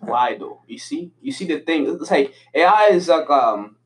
Why 0.00 0.36
though? 0.36 0.62
You 0.66 0.78
see, 0.78 1.12
you 1.20 1.32
see 1.32 1.46
the 1.46 1.60
thing. 1.60 1.86
It's 1.86 2.10
like 2.10 2.32
AI 2.54 2.88
is 2.92 3.08
like 3.08 3.30
um, 3.30 3.76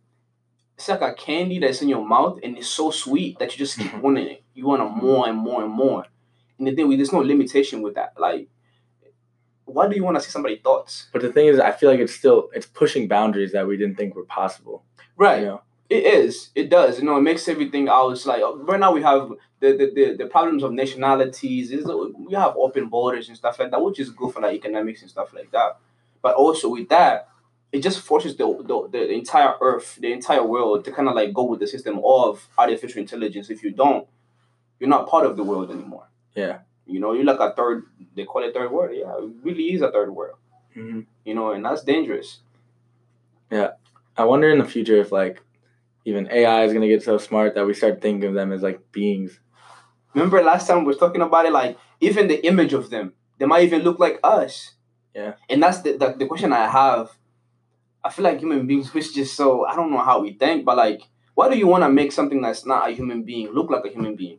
it's 0.76 0.88
like 0.88 1.03
a 1.03 1.15
candy 1.15 1.59
that's 1.59 1.83
in 1.83 1.88
your 1.88 2.07
mouth, 2.07 2.38
and 2.43 2.57
it's 2.57 2.69
so 2.69 2.91
sweet 2.91 3.38
that 3.38 3.53
you 3.53 3.59
just 3.59 3.79
keep 3.79 3.95
wanting 4.03 4.29
it. 4.29 4.45
You 4.55 4.67
want 4.67 4.83
it 4.83 5.03
more 5.03 5.29
and 5.29 5.37
more 5.37 5.62
and 5.62 5.73
more. 5.73 6.07
And 6.59 6.67
the 6.67 6.75
thing, 6.75 6.88
there's 6.97 7.12
no 7.12 7.19
limitation 7.19 7.83
with 7.83 7.97
that. 7.97 8.15
Like, 8.19 8.49
why 9.67 9.88
do 9.88 9.97
you 9.97 10.05
want 10.05 10.17
to 10.17 10.23
see 10.23 10.31
somebody's 10.31 10.62
thoughts? 10.62 11.09
But 11.12 11.23
the 11.23 11.33
thing 11.33 11.49
is, 11.49 11.61
I 11.61 11.73
feel 11.73 11.91
like 11.91 12.00
it's 12.00 12.15
still 12.15 12.49
it's 12.55 12.67
pushing 12.67 13.09
boundaries 13.09 13.53
that 13.53 13.67
we 13.67 13.76
didn't 13.76 13.97
think 13.97 14.15
were 14.15 14.25
possible. 14.25 14.85
Right. 15.17 15.41
You 15.41 15.47
know? 15.47 15.62
It 15.88 16.05
is. 16.05 16.50
It 16.55 16.69
does. 16.69 16.99
You 16.99 17.05
know, 17.05 17.16
it 17.16 17.23
makes 17.23 17.47
everything. 17.49 17.88
It's 17.90 18.26
like 18.26 18.43
right 18.43 18.81
now 18.81 18.93
we 18.93 19.02
have 19.02 19.31
the 19.61 19.73
the, 19.73 19.93
the, 19.95 20.16
the 20.19 20.26
problems 20.26 20.62
of 20.62 20.73
nationalities. 20.73 21.71
Is 21.71 21.87
we 21.87 22.35
have 22.35 22.57
open 22.57 22.88
borders 22.88 23.28
and 23.28 23.37
stuff 23.37 23.59
like 23.59 23.71
that, 23.71 23.83
which 23.83 24.00
is 24.00 24.11
good 24.11 24.33
for 24.33 24.40
like 24.40 24.55
economics 24.55 25.02
and 25.02 25.11
stuff 25.11 25.33
like 25.33 25.50
that. 25.52 25.78
But 26.23 26.35
also 26.35 26.71
with 26.71 26.88
that, 26.88 27.28
it 27.71 27.83
just 27.83 28.00
forces 28.00 28.37
the 28.37 28.47
the, 28.47 28.88
the 28.90 29.12
entire 29.12 29.55
Earth, 29.61 29.97
the 30.00 30.12
entire 30.12 30.45
world, 30.45 30.85
to 30.87 30.93
kind 30.93 31.09
of 31.09 31.14
like 31.14 31.33
go 31.33 31.45
with 31.45 31.61
the 31.61 31.69
system 31.69 32.00
of 32.05 32.49
artificial 32.59 33.00
intelligence. 33.00 33.49
If 33.49 33.62
you 33.62 33.71
don't, 33.71 34.09
you're 34.81 34.90
not 34.90 35.09
part 35.09 35.25
of 35.25 35.37
the 35.37 35.45
world 35.45 35.71
anymore. 35.71 36.09
Yeah. 36.35 36.61
You 36.87 37.00
know, 37.00 37.12
you're 37.12 37.25
like 37.25 37.40
a 37.40 37.52
third. 37.55 37.85
They 38.14 38.25
call 38.25 38.43
it 38.43 38.55
third 38.55 38.73
world. 38.73 38.90
Yeah, 38.95 39.16
it 39.19 39.31
really 39.43 39.73
is 39.73 39.83
a 39.83 39.90
third 39.93 40.11
world. 40.11 40.38
hmm 40.75 41.00
You 41.25 41.35
know, 41.35 41.52
and 41.52 41.64
that's 41.64 41.83
dangerous. 41.85 42.40
Yeah. 43.50 43.73
I 44.16 44.25
wonder 44.25 44.50
in 44.50 44.59
the 44.59 44.64
future 44.64 44.97
if 44.97 45.12
like 45.12 45.43
even 46.06 46.28
AI 46.30 46.64
is 46.64 46.72
gonna 46.72 46.86
get 46.86 47.02
so 47.02 47.18
smart 47.18 47.54
that 47.56 47.66
we 47.66 47.75
start 47.75 48.00
thinking 48.00 48.28
of 48.28 48.34
them 48.34 48.52
as 48.52 48.62
like 48.62 48.80
beings. 48.92 49.40
Remember 50.14 50.40
last 50.42 50.66
time 50.66 50.78
we 50.78 50.84
were 50.86 50.98
talking 50.98 51.20
about 51.20 51.44
it, 51.46 51.52
like 51.52 51.76
even 52.00 52.28
the 52.28 52.46
image 52.46 52.72
of 52.72 52.88
them, 52.90 53.12
they 53.38 53.44
might 53.44 53.64
even 53.64 53.82
look 53.82 53.98
like 53.98 54.20
us. 54.22 54.72
Yeah. 55.14 55.34
And 55.50 55.62
that's 55.62 55.80
the, 55.82 55.96
the, 55.96 56.14
the 56.16 56.26
question 56.26 56.52
I 56.52 56.68
have. 56.68 57.10
I 58.04 58.10
feel 58.10 58.25
like 58.25 58.38
human 58.38 58.66
beings, 58.68 58.94
which 58.94 59.14
just 59.14 59.36
so 59.36 59.66
I 59.66 59.75
don't 59.75 59.90
know 59.90 59.98
how 59.98 60.20
we 60.20 60.32
think, 60.32 60.64
but 60.64 60.76
like, 60.76 61.02
why 61.34 61.50
do 61.50 61.58
you 61.58 61.66
want 61.66 61.82
to 61.82 61.90
make 61.90 62.12
something 62.12 62.40
that's 62.40 62.64
not 62.64 62.88
a 62.88 62.92
human 62.92 63.25
being 63.25 63.52
look 63.52 63.68
like 63.68 63.84
a 63.84 63.90
human 63.90 64.14
being? 64.14 64.38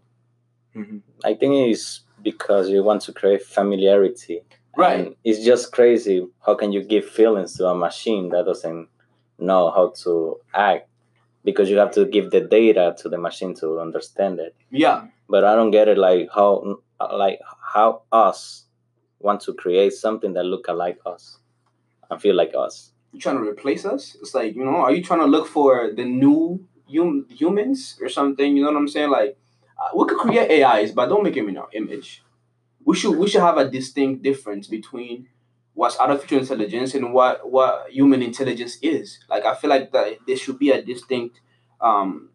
hmm 0.74 1.00
I 1.25 1.33
think 1.33 1.69
it's 1.69 2.01
because 2.24 2.69
you 2.69 2.81
want 2.81 3.01
to 3.03 3.13
create 3.13 3.43
familiarity. 3.43 4.41
Right. 4.77 5.07
And 5.07 5.15
it's 5.25 5.43
just 5.43 5.74
crazy. 5.74 6.25
How 6.45 6.55
can 6.55 6.71
you 6.71 6.81
give 6.83 7.09
feelings 7.09 7.57
to 7.57 7.67
a 7.67 7.75
machine 7.75 8.29
that 8.29 8.45
doesn't 8.45 8.88
know 9.38 9.69
how 9.71 9.93
to 10.03 10.38
act? 10.53 10.87
Because 11.48 11.70
you 11.70 11.77
have 11.77 11.92
to 11.92 12.06
give 12.06 12.32
the 12.36 12.42
data 12.42 12.94
to 13.00 13.08
the 13.08 13.18
machine 13.18 13.56
to 13.62 13.80
understand 13.80 14.39
it. 14.39 14.54
Yeah. 14.70 15.08
But 15.30 15.46
I 15.46 15.56
don't 15.56 15.72
get 15.72 15.88
it. 15.88 15.98
Like 15.98 16.27
how, 16.36 16.80
like 17.00 17.39
how 17.74 18.01
us 18.12 18.66
want 19.20 19.39
to 19.42 19.54
create 19.54 19.94
something 19.94 20.34
that 20.34 20.44
look 20.44 20.68
like 20.68 21.00
us 21.06 21.39
and 22.10 22.22
feel 22.22 22.36
like 22.36 22.51
us. 22.58 22.92
You 23.13 23.20
trying 23.20 23.38
to 23.38 23.50
replace 23.50 23.86
us? 23.86 24.18
It's 24.22 24.34
like 24.34 24.56
you 24.56 24.63
know, 24.66 24.77
are 24.77 24.92
you 24.92 25.01
trying 25.01 25.22
to 25.22 25.25
look 25.25 25.48
for 25.48 25.92
the 25.96 26.04
new 26.04 26.68
hum- 26.94 27.25
humans 27.30 27.98
or 28.01 28.10
something? 28.10 28.56
You 28.56 28.63
know 28.63 28.72
what 28.72 28.77
I'm 28.77 28.88
saying? 28.88 29.10
Like, 29.10 29.38
uh, 29.82 29.89
we 29.96 30.06
could 30.06 30.18
create 30.18 30.63
AIs, 30.63 30.92
but 30.92 31.08
don't 31.08 31.24
make 31.24 31.36
them 31.36 31.50
in 31.50 31.58
our 31.58 31.70
image. 31.74 32.24
We 32.84 32.96
should 32.96 33.18
we 33.18 33.27
should 33.27 33.42
have 33.42 33.58
a 33.58 33.70
distinct 33.70 34.24
difference 34.24 34.68
between 34.68 35.27
what's 35.77 36.00
artificial 36.00 36.39
intelligence 36.39 36.96
and 36.96 37.13
what 37.13 37.50
what 37.51 37.89
human 37.91 38.22
intelligence 38.24 38.77
is. 38.81 39.19
Like, 39.29 39.46
I 39.46 39.53
feel 39.53 39.69
like 39.69 39.91
that 39.91 40.17
there 40.25 40.36
should 40.36 40.57
be 40.57 40.72
a 40.72 40.81
distinct 40.81 41.39
um, 41.79 42.29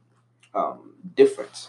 um, 0.54 0.94
difference. 1.16 1.68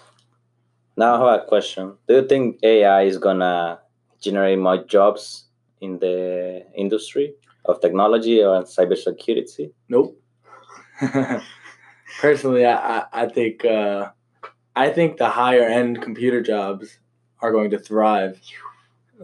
Now 0.95 1.15
I 1.15 1.31
have 1.33 1.41
a 1.41 1.45
question. 1.45 1.97
Do 2.07 2.13
you 2.17 2.27
think 2.27 2.59
AI 2.61 3.01
is 3.03 3.17
gonna 3.17 3.79
generate 4.21 4.59
more 4.59 4.83
jobs 4.85 5.45
in 5.81 5.97
the 5.97 6.63
industry 6.75 7.33
of 7.65 7.81
technology 7.81 8.43
or 8.43 8.63
cybersecurity? 8.63 9.71
Nope. 9.89 10.21
Personally, 12.21 12.65
I, 12.67 12.75
I, 12.75 13.05
I 13.23 13.25
think 13.27 13.65
uh, 13.65 14.11
I 14.75 14.89
think 14.91 15.17
the 15.17 15.29
higher 15.29 15.63
end 15.63 16.03
computer 16.03 16.41
jobs 16.41 16.99
are 17.41 17.51
going 17.51 17.71
to 17.71 17.79
thrive. 17.79 18.39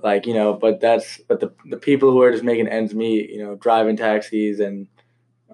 Like 0.04 0.26
you 0.26 0.34
know, 0.34 0.54
but 0.54 0.80
that's 0.80 1.20
but 1.28 1.40
the 1.40 1.54
the 1.66 1.78
people 1.78 2.12
who 2.12 2.22
are 2.22 2.32
just 2.32 2.44
making 2.44 2.68
ends 2.68 2.94
meet, 2.94 3.30
you 3.30 3.44
know, 3.44 3.56
driving 3.56 3.96
taxis 3.98 4.60
and 4.60 4.88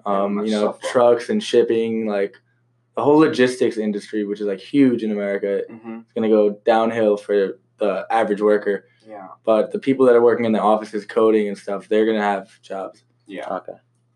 um, 0.04 0.44
you 0.44 0.50
know 0.52 0.66
myself. 0.66 0.80
trucks 0.92 1.28
and 1.28 1.42
shipping, 1.42 2.06
like 2.06 2.34
the 2.96 3.02
whole 3.02 3.18
logistics 3.18 3.76
industry, 3.76 4.24
which 4.24 4.40
is 4.40 4.46
like 4.46 4.60
huge 4.60 5.02
in 5.02 5.10
America, 5.10 5.62
Mm-hmm. 5.70 5.98
is 5.98 6.04
going 6.14 6.28
to 6.30 6.34
go 6.34 6.50
downhill 6.64 7.16
for 7.16 7.58
the 7.78 8.06
average 8.10 8.40
worker. 8.40 8.86
Yeah. 9.06 9.28
But 9.44 9.70
the 9.72 9.78
people 9.78 10.06
that 10.06 10.14
are 10.16 10.22
working 10.22 10.46
in 10.46 10.52
the 10.52 10.60
offices 10.60 11.04
coding 11.04 11.46
and 11.48 11.56
stuff, 11.58 11.88
they're 11.88 12.04
going 12.06 12.16
to 12.16 12.22
have 12.22 12.60
jobs. 12.62 13.02
Yeah. 13.26 13.46
Okay. 13.58 13.74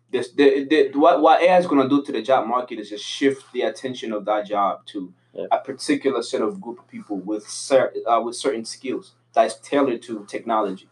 this 0.09 0.31
the, 0.33 0.65
the 0.65 0.91
what 0.97 1.21
what 1.21 1.41
AI 1.41 1.57
is 1.57 1.67
going 1.67 1.81
to 1.81 1.89
do 1.89 2.03
to 2.05 2.11
the 2.11 2.21
job 2.21 2.47
market 2.47 2.79
is 2.79 2.89
just 2.89 3.03
shift 3.05 3.43
the 3.53 3.61
attention 3.63 4.11
of 4.13 4.25
that 4.25 4.45
job 4.45 4.85
to 4.87 5.13
Yeah. 5.33 5.45
a 5.51 5.59
particular 5.59 6.21
set 6.23 6.41
of 6.41 6.59
group 6.59 6.79
of 6.79 6.87
people 6.87 7.17
with 7.31 7.47
cer- 7.47 7.93
uh, 8.07 8.21
with 8.25 8.35
certain 8.35 8.65
skills 8.65 9.13
that's 9.33 9.55
tailored 9.59 10.01
to 10.03 10.25
technology, 10.27 10.89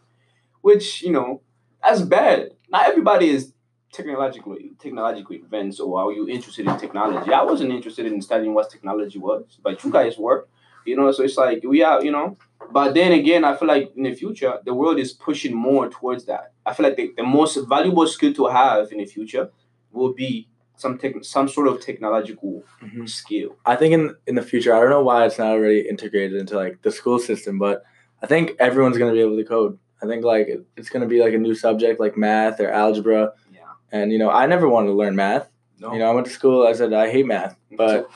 which 0.62 1.02
you 1.02 1.12
know 1.12 1.42
that's 1.82 2.02
bad. 2.02 2.50
Not 2.70 2.88
everybody 2.88 3.30
is 3.30 3.52
technologically 3.92 4.72
technologically 4.78 5.36
advanced 5.36 5.80
or 5.80 6.00
are 6.00 6.12
you 6.12 6.28
interested 6.28 6.66
in 6.66 6.78
technology? 6.78 7.32
I 7.32 7.42
wasn't 7.42 7.72
interested 7.72 8.06
in 8.06 8.20
studying 8.22 8.54
what 8.54 8.70
technology 8.70 9.18
was, 9.18 9.58
but 9.62 9.82
you 9.84 9.90
guys 9.90 10.16
were. 10.18 10.46
You 10.86 10.96
know, 10.96 11.12
so 11.12 11.22
it's 11.24 11.36
like 11.36 11.62
we 11.62 11.82
are, 11.82 12.02
you 12.02 12.10
know. 12.10 12.38
But 12.72 12.94
then 12.94 13.12
again, 13.12 13.44
I 13.44 13.54
feel 13.56 13.68
like 13.68 13.92
in 13.96 14.04
the 14.04 14.14
future, 14.14 14.54
the 14.64 14.72
world 14.72 14.98
is 14.98 15.12
pushing 15.12 15.54
more 15.54 15.90
towards 15.90 16.24
that. 16.26 16.52
I 16.64 16.72
feel 16.72 16.84
like 16.86 16.96
the, 16.96 17.12
the 17.16 17.22
most 17.22 17.56
valuable 17.68 18.06
skill 18.06 18.32
to 18.34 18.46
have 18.46 18.90
in 18.92 18.98
the 18.98 19.04
future 19.04 19.50
will 19.92 20.14
be 20.14 20.48
some 20.76 20.96
tech, 20.96 21.12
some 21.22 21.48
sort 21.48 21.68
of 21.68 21.80
technological 21.82 22.64
Mhm. 22.82 23.06
skill. 23.08 23.56
I 23.66 23.76
think 23.76 23.92
in 23.92 24.14
in 24.26 24.34
the 24.36 24.42
future, 24.42 24.72
I 24.74 24.80
don't 24.80 24.88
know 24.90 25.02
why 25.02 25.26
it's 25.26 25.38
not 25.38 25.48
already 25.48 25.80
integrated 25.80 26.40
into 26.40 26.56
like 26.56 26.80
the 26.80 26.90
school 26.90 27.18
system, 27.18 27.58
but 27.58 27.82
I 28.22 28.26
think 28.26 28.52
everyone's 28.58 28.98
gonna 28.98 29.12
be 29.12 29.20
able 29.20 29.36
to 29.36 29.44
code. 29.44 29.78
I 30.02 30.06
think 30.06 30.24
like 30.24 30.48
it's 30.76 30.88
gonna 30.88 31.06
be 31.06 31.20
like 31.22 31.34
a 31.34 31.38
new 31.38 31.54
subject 31.54 32.00
like 32.00 32.16
math 32.16 32.60
or 32.60 32.70
algebra. 32.70 33.32
Yeah. 33.52 33.60
And 33.92 34.12
you 34.12 34.18
know, 34.18 34.30
I 34.30 34.46
never 34.46 34.68
wanted 34.68 34.88
to 34.88 34.94
learn 34.94 35.16
math. 35.16 35.48
No. 35.78 35.92
You 35.92 35.98
know, 35.98 36.10
I 36.10 36.14
went 36.14 36.26
to 36.26 36.32
school. 36.32 36.66
I 36.66 36.72
said 36.72 36.92
I 36.92 37.10
hate 37.10 37.26
math, 37.26 37.56
but 37.76 38.08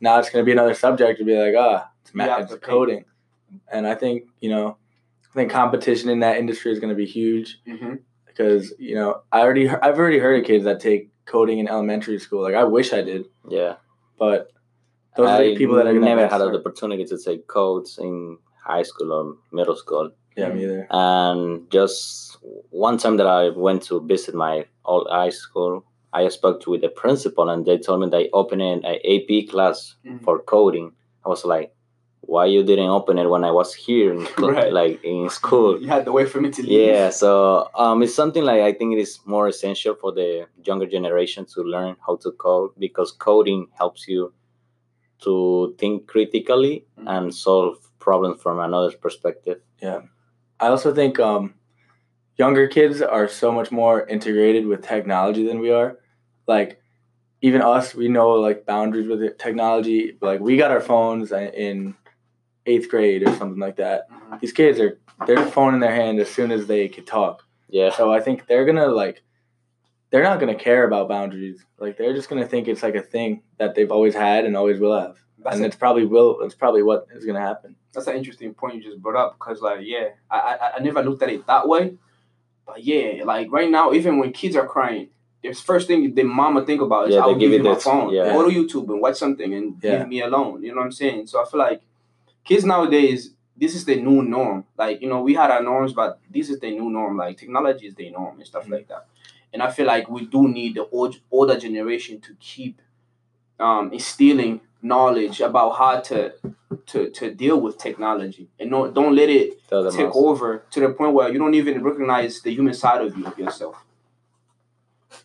now 0.00 0.18
it's 0.18 0.30
gonna 0.30 0.44
be 0.44 0.52
another 0.52 0.74
subject 0.74 1.18
to 1.18 1.24
be 1.24 1.36
like, 1.38 1.54
ah, 1.56 1.88
it's 2.02 2.14
math, 2.14 2.42
it's 2.42 2.52
to 2.52 2.58
pay. 2.58 2.66
coding. 2.66 3.04
And 3.72 3.86
I 3.86 3.94
think 3.94 4.24
you 4.40 4.50
know, 4.50 4.76
I 5.30 5.34
think 5.34 5.50
competition 5.50 6.10
in 6.10 6.20
that 6.20 6.38
industry 6.38 6.72
is 6.72 6.78
gonna 6.80 6.94
be 6.94 7.06
huge. 7.06 7.58
hmm 7.66 7.94
because 8.26 8.72
you 8.78 8.94
know 8.94 9.20
I 9.30 9.40
already 9.40 9.68
I've 9.68 9.98
already 9.98 10.18
heard 10.18 10.40
of 10.40 10.46
kids 10.46 10.64
that 10.64 10.80
take 10.80 11.10
coding 11.26 11.58
in 11.58 11.68
elementary 11.68 12.18
school. 12.18 12.42
Like 12.42 12.54
I 12.54 12.64
wish 12.64 12.92
I 12.94 13.02
did, 13.02 13.26
Yeah. 13.48 13.74
but 14.18 14.50
those 15.16 15.28
are 15.28 15.42
the 15.44 15.54
people 15.54 15.76
that 15.76 15.86
are 15.86 15.92
gonna 15.92 16.06
never 16.06 16.26
had 16.26 16.38
to 16.38 16.44
the 16.50 16.58
opportunity 16.58 17.04
to 17.04 17.18
take 17.18 17.46
codes 17.46 17.98
in 17.98 18.38
high 18.64 18.82
school 18.82 19.12
or 19.12 19.36
middle 19.52 19.76
school. 19.76 20.10
Yeah, 20.36 20.48
me 20.48 20.64
either. 20.64 20.86
And 20.90 21.70
just 21.70 22.38
one 22.70 22.96
time 22.98 23.16
that 23.18 23.26
I 23.26 23.50
went 23.50 23.82
to 23.84 24.00
visit 24.00 24.34
my 24.34 24.66
old 24.84 25.06
high 25.10 25.30
school, 25.30 25.84
I 26.12 26.28
spoke 26.28 26.60
to 26.62 26.70
with 26.70 26.80
the 26.82 26.88
principal, 26.88 27.48
and 27.48 27.64
they 27.66 27.78
told 27.78 28.00
me 28.00 28.08
they 28.08 28.30
opened 28.32 28.62
an 28.62 28.84
AP 28.84 29.46
class 29.50 29.96
Mhm. 30.04 30.22
for 30.24 30.38
coding. 30.40 30.92
I 31.24 31.28
was 31.28 31.44
like, 31.44 31.68
"Why 32.22 32.46
you 32.46 32.62
didn't 32.62 32.90
open 32.98 33.18
it 33.18 33.28
when 33.28 33.44
I 33.44 33.50
was 33.50 33.74
here, 33.74 34.12
in, 34.14 34.26
Right. 34.38 34.72
like 34.72 35.04
in 35.04 35.28
school?" 35.28 35.80
You 35.80 35.88
had 35.88 36.04
to 36.06 36.12
wait 36.12 36.28
for 36.28 36.40
me 36.40 36.50
to 36.50 36.62
leave. 36.62 36.72
Yeah, 36.80 37.10
so 37.10 37.68
um, 37.74 38.02
it's 38.02 38.14
something 38.14 38.44
like 38.44 38.60
I 38.62 38.72
think 38.72 38.94
it 38.96 39.00
is 39.00 39.20
more 39.26 39.48
essential 39.48 39.94
for 39.94 40.12
the 40.12 40.46
younger 40.64 40.86
generation 40.86 41.44
to 41.54 41.62
learn 41.62 41.96
how 42.06 42.16
to 42.24 42.30
code 42.32 42.70
because 42.78 43.12
coding 43.12 43.68
helps 43.80 44.06
you 44.08 44.32
to 45.24 45.74
think 45.78 46.06
critically 46.06 46.84
Mhm. 46.98 47.06
and 47.14 47.34
solve 47.34 47.76
problems 48.02 48.42
from 48.42 48.58
another 48.60 48.90
perspective. 48.92 49.60
Yeah. 49.80 50.00
I 50.60 50.68
also 50.68 50.94
think 50.94 51.18
um, 51.18 51.54
younger 52.36 52.66
kids 52.68 53.00
are 53.02 53.28
so 53.28 53.50
much 53.52 53.70
more 53.72 54.06
integrated 54.06 54.66
with 54.66 54.82
technology 54.82 55.46
than 55.46 55.58
we 55.60 55.70
are. 55.70 55.98
Like 56.46 56.80
even 57.40 57.62
us, 57.62 57.94
we 57.94 58.08
know 58.08 58.30
like 58.32 58.66
boundaries 58.66 59.08
with 59.08 59.22
it, 59.22 59.38
technology. 59.38 60.16
Like 60.20 60.40
we 60.40 60.56
got 60.56 60.70
our 60.70 60.80
phones 60.80 61.32
in 61.32 61.94
eighth 62.66 62.88
grade 62.88 63.26
or 63.26 63.34
something 63.36 63.58
like 63.58 63.76
that. 63.76 64.08
Mhm. 64.10 64.40
These 64.40 64.52
kids 64.52 64.78
are 64.80 65.00
their 65.26 65.44
phone 65.46 65.74
in 65.74 65.80
their 65.80 65.94
hand 65.94 66.20
as 66.20 66.30
soon 66.30 66.50
as 66.52 66.66
they 66.66 66.88
could 66.88 67.06
talk. 67.06 67.42
Yeah, 67.68 67.90
So 67.90 68.12
I 68.12 68.20
think 68.20 68.46
they're 68.46 68.66
gonna 68.66 68.86
like 68.88 69.22
they're 70.10 70.22
not 70.22 70.38
gonna 70.40 70.54
care 70.54 70.84
about 70.86 71.08
boundaries. 71.08 71.64
Like 71.78 71.96
they're 71.96 72.12
just 72.14 72.28
gonna 72.28 72.46
think 72.46 72.68
it's 72.68 72.82
like 72.82 72.94
a 72.94 73.02
thing 73.02 73.42
that 73.58 73.74
they've 73.74 73.90
always 73.90 74.14
had 74.14 74.44
and 74.44 74.56
always 74.56 74.78
will 74.78 74.98
have. 74.98 75.16
That's 75.38 75.56
and 75.56 75.64
a- 75.64 75.68
it's 75.68 75.76
probably 75.76 76.04
will 76.06 76.40
it's 76.42 76.54
probably 76.54 76.82
what 76.82 77.06
is 77.14 77.24
gonna 77.24 77.40
happen. 77.40 77.74
That's 77.92 78.06
an 78.06 78.16
interesting 78.16 78.54
point 78.54 78.74
you 78.76 78.82
just 78.82 79.00
brought 79.02 79.16
up 79.16 79.38
because 79.38 79.60
like 79.60 79.80
yeah 79.82 80.08
I, 80.30 80.38
I 80.38 80.76
I 80.76 80.78
never 80.80 81.02
looked 81.02 81.22
at 81.22 81.28
it 81.30 81.46
that 81.46 81.68
way 81.68 81.94
but 82.66 82.82
yeah 82.82 83.22
like 83.24 83.50
right 83.50 83.70
now 83.70 83.92
even 83.92 84.18
when 84.18 84.32
kids 84.32 84.56
are 84.56 84.66
crying 84.66 85.08
the 85.42 85.52
first 85.52 85.88
thing 85.88 86.14
the 86.14 86.22
mama 86.22 86.64
think 86.64 86.80
about 86.80 87.08
is 87.08 87.14
Yeah, 87.14 87.22
I'll 87.22 87.34
give, 87.34 87.50
give 87.50 87.62
you 87.64 87.70
my 87.70 87.78
phone 87.78 88.10
yeah. 88.14 88.32
go 88.32 88.48
to 88.48 88.54
YouTube 88.54 88.88
and 88.90 89.00
watch 89.00 89.16
something 89.16 89.52
and 89.54 89.76
Yeah. 89.82 89.98
leave 89.98 90.08
me 90.08 90.20
alone 90.22 90.62
you 90.62 90.70
know 90.70 90.78
what 90.80 90.86
I'm 90.86 90.92
saying 90.92 91.26
so 91.26 91.42
I 91.42 91.44
feel 91.48 91.58
like 91.60 91.82
kids 92.44 92.64
nowadays 92.64 93.34
this 93.56 93.74
is 93.74 93.84
the 93.84 93.96
new 93.96 94.22
norm 94.22 94.64
like 94.78 95.02
you 95.02 95.08
know 95.08 95.20
we 95.22 95.34
had 95.34 95.50
our 95.50 95.62
norms 95.62 95.92
but 95.92 96.18
this 96.30 96.48
is 96.50 96.58
the 96.60 96.70
new 96.70 96.88
norm 96.90 97.16
like 97.16 97.36
technology 97.36 97.86
is 97.86 97.94
the 97.94 98.08
norm 98.10 98.36
and 98.38 98.46
stuff 98.46 98.66
Mhm. 98.66 98.70
like 98.72 98.88
that 98.88 99.06
and 99.52 99.62
I 99.62 99.70
feel 99.70 99.86
like 99.86 100.08
we 100.08 100.24
do 100.26 100.48
need 100.48 100.76
the 100.76 100.86
old, 100.88 101.20
older 101.30 101.58
generation 101.58 102.20
to 102.22 102.34
keep 102.40 102.80
um, 103.60 103.92
instilling 103.92 104.60
knowledge 104.82 105.40
about 105.40 105.70
how 105.72 106.00
to 106.00 106.32
to 106.86 107.10
to 107.10 107.32
deal 107.32 107.60
with 107.60 107.78
technology 107.78 108.48
and 108.58 108.70
no, 108.70 108.90
don't 108.90 109.14
let 109.14 109.28
it 109.28 109.62
take 109.68 109.72
also. 109.72 110.12
over 110.12 110.66
to 110.70 110.80
the 110.80 110.90
point 110.90 111.14
where 111.14 111.30
you 111.32 111.38
don't 111.38 111.54
even 111.54 111.82
recognize 111.82 112.40
the 112.42 112.52
human 112.52 112.74
side 112.74 113.00
of 113.00 113.16
you 113.16 113.32
yourself. 113.38 113.84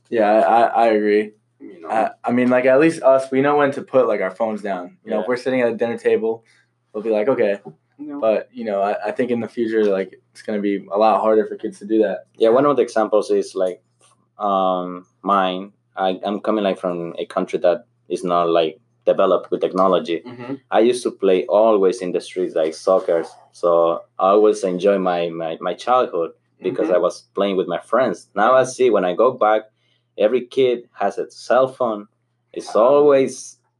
Yeah, 0.10 0.30
I, 0.30 0.40
I, 0.40 0.62
I 0.68 0.86
agree. 0.88 1.32
You 1.60 1.82
know, 1.82 1.90
I, 1.90 2.12
I 2.24 2.32
mean, 2.32 2.50
like 2.50 2.66
at 2.66 2.80
least 2.80 3.02
us, 3.02 3.32
we 3.32 3.42
know 3.42 3.58
when 3.58 3.72
to 3.72 3.82
put 3.82 4.08
like 4.08 4.22
our 4.22 4.32
phones 4.32 4.62
down. 4.62 4.98
You 5.04 5.12
know, 5.12 5.22
if 5.22 5.28
we're 5.28 5.38
sitting 5.38 5.62
at 5.62 5.72
a 5.72 5.76
dinner 5.76 5.98
table, 5.98 6.44
we'll 6.94 7.04
be 7.04 7.10
like, 7.10 7.28
okay. 7.28 7.60
you 7.98 8.08
know? 8.08 8.20
But 8.20 8.50
you 8.54 8.64
know, 8.64 8.82
I, 8.82 9.08
I 9.08 9.12
think 9.12 9.32
in 9.32 9.40
the 9.40 9.48
future, 9.48 9.84
like 9.86 10.20
it's 10.32 10.42
gonna 10.44 10.62
be 10.62 10.86
a 10.92 10.98
lot 10.98 11.20
harder 11.22 11.46
for 11.46 11.56
kids 11.56 11.80
to 11.80 11.86
do 11.86 12.00
that. 12.04 12.26
Yeah, 12.36 12.50
one 12.50 12.66
of 12.66 12.76
the 12.76 12.84
examples 12.84 13.32
is 13.32 13.56
like 13.56 13.82
um 14.38 15.08
mine. 15.24 15.74
I, 15.96 16.20
I'm 16.24 16.42
coming 16.42 16.64
like 16.64 16.80
from 16.80 17.16
a 17.18 17.26
country 17.26 17.58
that 17.60 17.86
is 18.08 18.24
not 18.24 18.50
like 18.50 18.80
developed 19.12 19.48
with 19.52 19.62
technology. 19.68 20.18
Mhm. 20.26 20.60
I 20.78 20.80
used 20.92 21.04
to 21.08 21.12
play 21.24 21.40
always 21.60 21.98
in 22.06 22.12
the 22.16 22.22
streets 22.30 22.56
like 22.62 22.74
soccer. 22.88 23.22
So 23.62 23.70
I 24.20 24.28
always 24.36 24.64
enjoy 24.74 24.98
my, 25.12 25.22
my, 25.42 25.52
my 25.68 25.74
childhood 25.86 26.32
because 26.68 26.90
Mhm. 26.90 26.96
I 26.98 27.00
was 27.08 27.16
playing 27.38 27.58
with 27.60 27.68
my 27.76 27.80
friends. 27.92 28.18
Now 28.42 28.52
I 28.62 28.64
see 28.76 28.88
when 28.96 29.06
I 29.06 29.14
go 29.24 29.30
back, 29.48 29.62
every 30.26 30.44
kid 30.58 30.78
has 31.02 31.18
a 31.18 31.26
cell 31.48 31.68
phone. 31.78 32.02
It's 32.58 32.76
always 32.76 33.34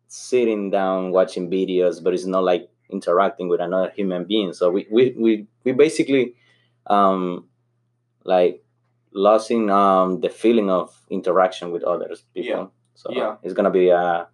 sitting 0.08 0.64
down 0.80 1.12
watching 1.18 1.46
videos, 1.58 1.96
but 2.04 2.14
it's 2.16 2.26
not 2.36 2.44
like 2.52 2.64
interacting 2.98 3.48
with 3.52 3.60
another 3.68 3.92
human 4.00 4.24
being. 4.32 4.54
So 4.60 4.64
we 4.76 4.82
we, 4.96 5.04
we, 5.26 5.32
we 5.66 5.72
basically 5.86 6.24
um 6.98 7.48
like 8.24 8.64
losing 9.12 9.70
um 9.82 10.22
the 10.22 10.30
feeling 10.30 10.70
of 10.70 10.88
interaction 11.10 11.72
with 11.72 11.84
others 11.84 12.24
people. 12.34 12.50
Yeah. 12.50 12.66
So 13.02 13.08
Yeah. 13.12 13.32
it's 13.44 13.54
gonna 13.58 13.72
be 13.82 13.90
a 13.90 14.28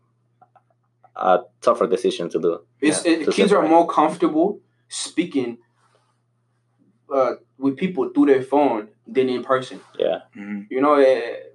a 1.15 1.41
tougher 1.61 1.87
decision 1.87 2.29
to 2.29 2.39
do. 2.39 2.59
it's, 2.81 3.05
Yeah, 3.05 3.11
it, 3.11 3.25
to 3.25 3.31
kids 3.31 3.51
are 3.51 3.67
more 3.67 3.87
comfortable 3.87 4.59
speaking 4.87 5.57
uh, 7.13 7.33
with 7.57 7.77
people 7.77 8.09
through 8.09 8.25
their 8.27 8.41
phone 8.41 8.89
than 9.07 9.29
in 9.29 9.43
person. 9.43 9.79
Yeah. 9.97 10.21
Mhm. 10.35 10.67
You 10.69 10.81
know, 10.81 10.95
it, 10.95 11.53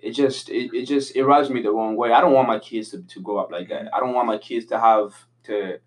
it 0.00 0.12
just 0.12 0.48
it, 0.48 0.72
it 0.72 0.86
just 0.86 1.16
it 1.16 1.24
rubs 1.24 1.50
me 1.50 1.62
the 1.62 1.72
wrong 1.72 1.96
way. 1.96 2.12
I 2.12 2.20
don't 2.20 2.32
want 2.32 2.48
my 2.48 2.58
kids 2.58 2.90
to, 2.90 3.02
to 3.02 3.20
grow 3.20 3.38
up 3.38 3.50
like 3.50 3.68
that. 3.68 3.92
I 3.94 4.00
don't 4.00 4.14
want 4.14 4.26
my 4.28 4.38
kids 4.38 4.66
to 4.66 4.78
have 4.78 5.14
to 5.44 5.78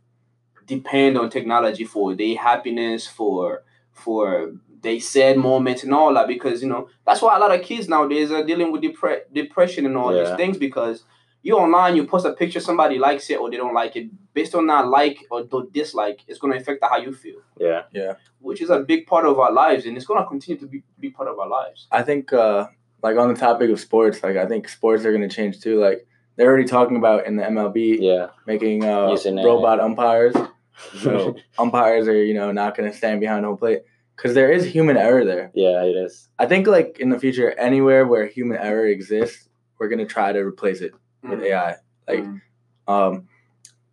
depend 0.66 1.18
on 1.18 1.30
technology 1.30 1.86
for 1.86 2.16
their 2.16 2.36
happiness, 2.38 3.08
for 3.08 3.64
for 3.94 4.54
they 4.82 5.00
sad 5.00 5.38
moments 5.38 5.84
and 5.84 5.94
all 5.94 6.14
that 6.14 6.28
because 6.28 6.62
you 6.64 6.68
know 6.68 6.90
that's 7.06 7.22
why 7.22 7.36
a 7.38 7.40
lot 7.40 7.54
of 7.54 7.62
kids 7.62 7.88
nowadays 7.88 8.32
are 8.32 8.44
dealing 8.44 8.72
with 8.72 8.82
depre- 8.82 9.22
depression 9.32 9.86
and 9.86 9.96
all 9.96 10.12
these 10.12 10.36
things 10.38 10.58
because 10.58 11.04
you 11.44 11.58
online 11.58 11.96
you 11.96 12.06
post 12.06 12.26
a 12.26 12.34
picture 12.34 12.60
somebody 12.60 12.98
likes 13.00 13.30
it 13.30 13.40
or 13.40 13.50
they 13.50 13.58
don't 13.58 13.74
like 13.74 13.96
it 13.96 14.08
based 14.34 14.54
on 14.56 14.68
that 14.68 14.88
like 14.88 15.18
or 15.32 15.44
the 15.44 15.68
dislike 15.72 16.20
it's 16.28 16.40
going 16.40 16.54
to 16.54 16.60
affect 16.60 16.84
how 16.84 16.98
you 16.98 17.12
feel 17.14 17.40
Yeah. 17.60 17.84
Yeah. 17.92 18.14
Which 18.40 18.62
is 18.62 18.70
a 18.70 18.80
big 18.80 19.08
part 19.08 19.26
of 19.26 19.40
our 19.40 19.52
lives 19.52 19.86
and 19.86 19.98
it's 19.98 20.06
going 20.06 20.22
to 20.22 20.28
continue 20.28 20.60
to 20.60 20.68
be, 20.68 20.84
be 21.00 21.10
part 21.10 21.28
of 21.30 21.40
our 21.40 21.48
lives 21.50 21.88
I 21.92 22.04
think, 22.04 22.32
uh, 22.34 22.68
like 23.04 23.18
on 23.18 23.34
the 23.34 23.40
topic 23.40 23.70
of 23.72 23.80
sports, 23.80 24.22
like 24.22 24.38
I 24.38 24.46
think 24.46 24.70
sports 24.70 25.04
are 25.06 25.12
gonna 25.12 25.28
change 25.30 25.60
too. 25.60 25.80
Like 25.80 26.06
they're 26.36 26.48
already 26.48 26.68
talking 26.68 26.98
about 26.98 27.26
in 27.26 27.36
the 27.36 27.44
MLB 27.44 27.98
Yeah. 28.00 28.28
making 28.46 28.84
uh, 28.86 29.10
Using 29.10 29.38
robot 29.44 29.80
umpires. 29.80 30.36
So 31.04 31.36
umpires 31.60 32.08
are 32.08 32.24
you 32.24 32.34
know 32.34 32.52
not 32.52 32.76
gonna 32.76 32.94
stand 32.94 33.20
behind 33.20 33.46
home 33.46 33.58
plate 33.58 33.82
because 34.16 34.34
there 34.34 34.52
is 34.52 34.66
human 34.66 34.98
error 34.98 35.26
there. 35.26 35.52
yeah, 35.54 35.84
it 35.84 35.96
is. 35.96 36.30
I 36.40 36.46
think 36.46 36.66
like 36.68 36.98
in 37.00 37.10
the 37.10 37.20
future, 37.20 37.52
anywhere 37.60 38.06
where 38.08 38.26
human 38.28 38.58
error 38.58 38.86
exists, 38.88 39.48
we're 39.78 39.90
gonna 39.90 40.06
try 40.06 40.32
to 40.32 40.40
replace 40.40 40.82
it 40.82 40.94
with 41.24 41.40
Mm. 41.40 41.46
AI. 41.46 41.76
Like, 42.08 42.24
Mm. 42.24 42.42
um, 42.88 43.28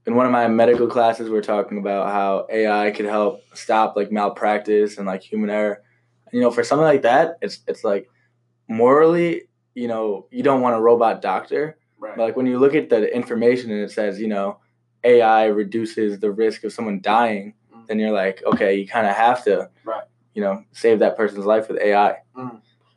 in 0.06 0.14
one 0.14 0.26
of 0.26 0.32
my 0.32 0.48
medical 0.48 0.86
classes, 0.86 1.28
we're 1.28 1.42
talking 1.42 1.78
about 1.78 2.08
how 2.10 2.46
AI 2.50 2.90
could 2.90 3.04
help 3.06 3.42
stop 3.54 3.94
like 3.96 4.10
malpractice 4.10 4.96
and 4.98 5.06
like 5.06 5.22
human 5.22 5.50
error. 5.50 5.82
And, 6.26 6.32
you 6.34 6.40
know, 6.40 6.50
for 6.50 6.64
something 6.64 6.84
like 6.86 7.02
that, 7.02 7.36
it's 7.42 7.60
it's 7.66 7.84
like 7.84 8.08
morally, 8.68 9.42
you 9.74 9.88
know, 9.88 10.26
you 10.30 10.42
don't 10.42 10.60
want 10.60 10.76
a 10.76 10.80
robot 10.80 11.20
doctor. 11.22 11.76
right 11.98 12.16
But 12.16 12.22
like 12.22 12.36
when 12.36 12.46
you 12.46 12.58
look 12.58 12.74
at 12.74 12.88
the 12.88 13.14
information 13.14 13.70
and 13.70 13.80
it 13.80 13.90
says, 13.90 14.20
you 14.20 14.28
know, 14.28 14.58
AI 15.04 15.46
reduces 15.46 16.18
the 16.20 16.30
risk 16.30 16.64
of 16.64 16.72
someone 16.72 17.00
dying, 17.00 17.54
Mm. 17.74 17.86
then 17.86 17.98
you're 17.98 18.10
like, 18.12 18.42
okay, 18.44 18.74
you 18.76 18.86
kind 18.88 19.06
of 19.06 19.14
have 19.14 19.44
to, 19.44 19.68
Right. 19.84 20.04
you 20.34 20.42
know, 20.42 20.64
save 20.72 21.00
that 21.00 21.16
person's 21.16 21.44
life 21.46 21.68
with 21.68 21.78
AI. 21.80 22.22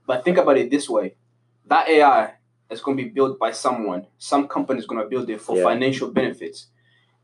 But 0.08 0.24
think 0.24 0.38
about 0.38 0.58
it 0.58 0.72
this 0.72 0.90
way: 0.90 1.16
that 1.68 1.88
AI 1.90 2.34
is 2.72 2.82
going 2.82 2.98
to 2.98 3.04
be 3.04 3.10
built 3.10 3.38
by 3.38 3.52
someone. 3.52 4.08
Some 4.18 4.48
company 4.48 4.80
is 4.80 4.86
going 4.88 5.02
to 5.02 5.08
build 5.08 5.30
it 5.30 5.42
for 5.42 5.58
Yeah. 5.58 5.64
financial 5.64 6.10
benefits, 6.10 6.68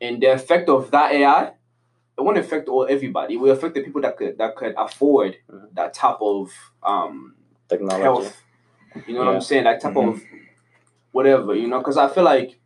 and 0.02 0.22
the 0.22 0.28
effect 0.34 0.70
of 0.70 0.92
that 0.92 1.12
AI, 1.14 1.44
it 2.18 2.22
won't 2.22 2.38
affect 2.38 2.68
all 2.68 2.86
everybody. 2.90 3.36
It 3.36 3.38
will 3.38 3.52
affect 3.52 3.76
the 3.76 3.82
people 3.82 4.02
that 4.02 4.18
could 4.18 4.38
that 4.38 4.56
could 4.56 4.74
afford 4.78 5.38
Mhm. 5.52 5.74
that 5.74 5.94
type 5.94 6.18
of 6.22 6.52
um, 6.84 7.36
Technology. 7.70 8.04
health. 8.04 8.44
You 9.08 9.14
know 9.14 9.26
what 9.26 9.36
I'm 9.36 9.42
saying? 9.42 9.64
That 9.66 9.82
type 9.82 9.94
Mhm. 9.94 10.10
of 10.14 10.22
whatever. 11.12 11.56
You 11.56 11.68
know, 11.68 11.80
because 11.80 11.98
I 11.98 12.08
feel 12.08 12.24
like 12.24 12.60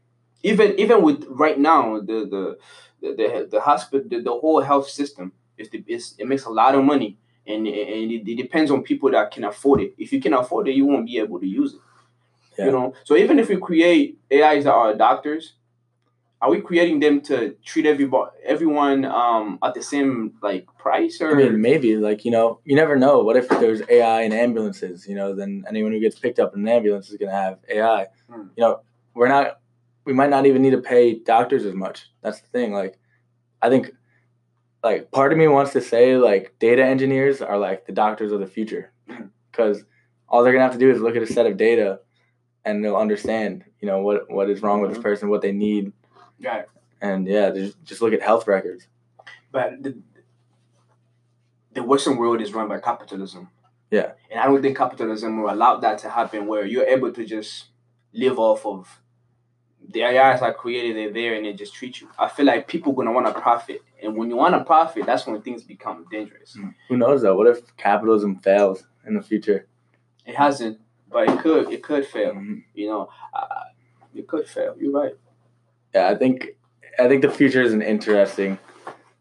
even 0.43 0.79
even 0.79 1.01
with 1.01 1.25
right 1.29 1.59
now 1.59 1.99
the 1.99 2.25
the 2.33 2.57
the 3.01 3.15
the, 3.15 3.47
the 3.51 3.61
hospital 3.61 4.07
the, 4.09 4.21
the 4.21 4.31
whole 4.31 4.61
health 4.61 4.89
system 4.89 5.33
is 5.57 5.69
the 5.69 5.83
is 5.87 6.15
it 6.17 6.27
makes 6.27 6.45
a 6.45 6.49
lot 6.49 6.75
of 6.75 6.83
money 6.83 7.17
and 7.45 7.67
and 7.67 8.11
it, 8.11 8.27
it 8.27 8.35
depends 8.37 8.71
on 8.71 8.83
people 8.83 9.11
that 9.11 9.31
can 9.31 9.43
afford 9.43 9.81
it. 9.81 9.93
If 9.97 10.13
you 10.13 10.21
can 10.21 10.33
afford 10.33 10.67
it, 10.67 10.75
you 10.75 10.85
won't 10.85 11.05
be 11.05 11.17
able 11.19 11.39
to 11.39 11.47
use 11.47 11.73
it. 11.75 11.79
Yeah. 12.57 12.65
You 12.65 12.71
know, 12.71 12.93
so 13.03 13.15
even 13.15 13.39
if 13.39 13.49
we 13.49 13.57
create 13.57 14.19
AIs 14.31 14.65
that 14.65 14.73
are 14.73 14.93
doctors, 14.95 15.53
are 16.41 16.49
we 16.49 16.59
creating 16.59 16.99
them 16.99 17.21
to 17.21 17.55
treat 17.63 17.85
everybody 17.85 18.31
everyone 18.43 19.05
um 19.05 19.59
at 19.63 19.73
the 19.75 19.81
same 19.81 20.33
like 20.41 20.65
price 20.77 21.21
or 21.21 21.31
I 21.31 21.33
mean, 21.35 21.61
maybe 21.61 21.95
like 21.97 22.25
you 22.25 22.31
know, 22.31 22.59
you 22.65 22.75
never 22.75 22.95
know. 22.95 23.19
What 23.19 23.37
if 23.37 23.47
there's 23.47 23.81
AI 23.89 24.21
in 24.21 24.33
ambulances? 24.33 25.07
You 25.07 25.15
know, 25.15 25.35
then 25.35 25.63
anyone 25.69 25.91
who 25.91 25.99
gets 25.99 26.17
picked 26.17 26.39
up 26.39 26.53
in 26.55 26.61
an 26.61 26.67
ambulance 26.67 27.09
is 27.09 27.17
gonna 27.17 27.31
have 27.31 27.59
AI. 27.69 28.07
Hmm. 28.29 28.47
You 28.55 28.61
know, 28.63 28.81
we're 29.13 29.27
not. 29.27 29.59
We 30.03 30.13
might 30.13 30.31
not 30.31 30.47
even 30.47 30.63
need 30.63 30.71
to 30.71 30.81
pay 30.81 31.19
doctors 31.19 31.63
as 31.63 31.75
much. 31.75 32.09
That's 32.23 32.41
the 32.41 32.47
thing. 32.47 32.73
Like, 32.73 32.97
I 33.61 33.69
think, 33.69 33.91
like, 34.83 35.11
part 35.11 35.31
of 35.31 35.37
me 35.37 35.47
wants 35.47 35.73
to 35.73 35.81
say 35.81 36.17
like 36.17 36.55
data 36.57 36.83
engineers 36.83 37.41
are 37.41 37.59
like 37.59 37.85
the 37.85 37.91
doctors 37.91 38.31
of 38.31 38.39
the 38.39 38.47
future 38.47 38.91
because 39.51 39.83
all 40.27 40.43
they're 40.43 40.53
gonna 40.53 40.63
have 40.63 40.73
to 40.73 40.79
do 40.79 40.89
is 40.89 41.01
look 41.01 41.15
at 41.15 41.21
a 41.21 41.27
set 41.27 41.45
of 41.45 41.57
data, 41.57 41.99
and 42.65 42.83
they'll 42.83 42.95
understand, 42.95 43.63
you 43.79 43.87
know, 43.87 43.99
what 44.01 44.29
what 44.31 44.49
is 44.49 44.61
wrong 44.61 44.81
with 44.81 44.91
this 44.91 44.99
Mhm. 44.99 45.03
person, 45.03 45.29
what 45.29 45.41
they 45.41 45.51
need, 45.51 45.93
Right. 46.43 46.65
and 47.01 47.27
yeah, 47.27 47.49
just 47.51 47.81
just 47.83 48.01
look 48.01 48.13
at 48.13 48.21
health 48.21 48.47
records. 48.47 48.87
But 49.51 49.83
the, 49.83 49.97
the 51.73 51.83
Western 51.83 52.17
world 52.17 52.41
is 52.41 52.53
run 52.53 52.67
by 52.67 52.79
capitalism. 52.79 53.49
Yeah. 53.89 54.13
And 54.29 54.39
I 54.39 54.45
don't 54.45 54.61
think 54.61 54.77
capitalism 54.77 55.41
will 55.41 55.51
allow 55.53 55.77
that 55.77 55.97
to 55.99 56.09
happen 56.09 56.47
where 56.47 56.65
you're 56.65 56.85
able 56.85 57.11
to 57.11 57.25
just 57.25 57.65
live 58.13 58.39
off 58.39 58.65
of 58.65 59.01
the 59.93 60.03
AIs 60.03 60.41
are 60.41 60.53
created, 60.53 60.95
they're 60.95 61.11
there 61.11 61.33
and 61.35 61.45
they 61.45 61.53
just 61.53 61.73
treat 61.73 61.99
you. 62.01 62.07
I 62.17 62.27
feel 62.29 62.45
like 62.45 62.67
people 62.67 62.93
gonna 62.93 63.11
wanna 63.11 63.33
profit. 63.33 63.81
And 64.01 64.15
when 64.15 64.29
you 64.29 64.35
wanna 64.37 64.63
profit, 64.63 65.05
that's 65.05 65.25
when 65.25 65.41
things 65.41 65.63
become 65.63 66.05
dangerous. 66.11 66.57
Who 66.87 66.97
knows 66.97 67.23
though? 67.23 67.35
What 67.35 67.47
if 67.47 67.75
capitalism 67.77 68.35
fails 68.37 68.85
in 69.05 69.15
the 69.15 69.21
future? 69.21 69.67
It 70.25 70.35
hasn't, 70.35 70.79
but 71.11 71.29
it 71.29 71.39
could 71.39 71.71
it 71.71 71.83
could 71.83 72.05
fail. 72.05 72.33
Mhm. 72.33 72.63
You 72.73 72.87
know, 72.87 73.09
uh, 73.33 73.63
it 74.15 74.27
could 74.27 74.47
fail. 74.47 74.75
You're 74.79 74.91
right. 74.91 75.13
Yeah, 75.93 76.09
I 76.09 76.15
think 76.15 76.55
I 76.99 77.07
think 77.07 77.21
the 77.21 77.29
future 77.29 77.61
is 77.61 77.73
an 77.73 77.81
interesting 77.81 78.57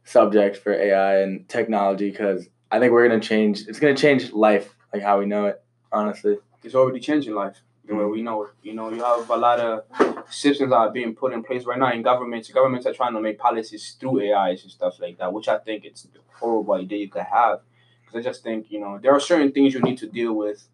subject 0.04 0.56
for 0.56 0.72
AI 0.72 1.20
and 1.20 1.48
technology 1.48 2.10
because 2.10 2.48
I 2.70 2.78
think 2.78 2.92
we're 2.92 3.06
gonna 3.08 3.20
change. 3.20 3.66
It's 3.68 3.80
gonna 3.80 3.96
change 3.96 4.32
life, 4.32 4.74
like 4.92 5.02
how 5.02 5.18
we 5.18 5.26
know 5.26 5.46
it. 5.46 5.62
Honestly, 5.92 6.38
It's 6.62 6.74
already 6.74 7.00
changing 7.00 7.34
life 7.34 7.58
the 7.86 7.94
way 7.96 8.04
we 8.04 8.22
know 8.22 8.44
it. 8.44 8.50
You 8.62 8.74
know, 8.74 8.90
you 8.90 9.02
have 9.02 9.28
a 9.28 9.36
lot 9.36 9.58
of 9.58 9.84
systems 10.30 10.70
that 10.70 10.76
are 10.76 10.90
being 10.92 11.14
put 11.16 11.32
in 11.32 11.42
place 11.42 11.64
right 11.64 11.78
now 11.78 11.92
in 11.92 12.02
governments. 12.02 12.48
Governments 12.50 12.86
are 12.86 12.92
trying 12.92 13.14
to 13.14 13.20
make 13.20 13.38
policies 13.38 13.96
through 13.98 14.20
AIs 14.20 14.62
and 14.62 14.70
stuff 14.70 15.00
like 15.00 15.18
that, 15.18 15.32
which 15.32 15.48
I 15.48 15.58
think 15.58 15.84
it's 15.84 16.04
a 16.04 16.08
horrible 16.38 16.74
idea 16.74 16.98
you 16.98 17.08
could 17.08 17.22
have. 17.22 17.60
Because 18.02 18.20
I 18.20 18.22
just 18.30 18.44
think, 18.44 18.70
you 18.70 18.78
know, 18.80 18.98
there 19.02 19.12
are 19.12 19.18
certain 19.20 19.50
things 19.50 19.74
you 19.74 19.80
need 19.80 19.98
to 19.98 20.06
deal 20.06 20.32
with 20.34 20.68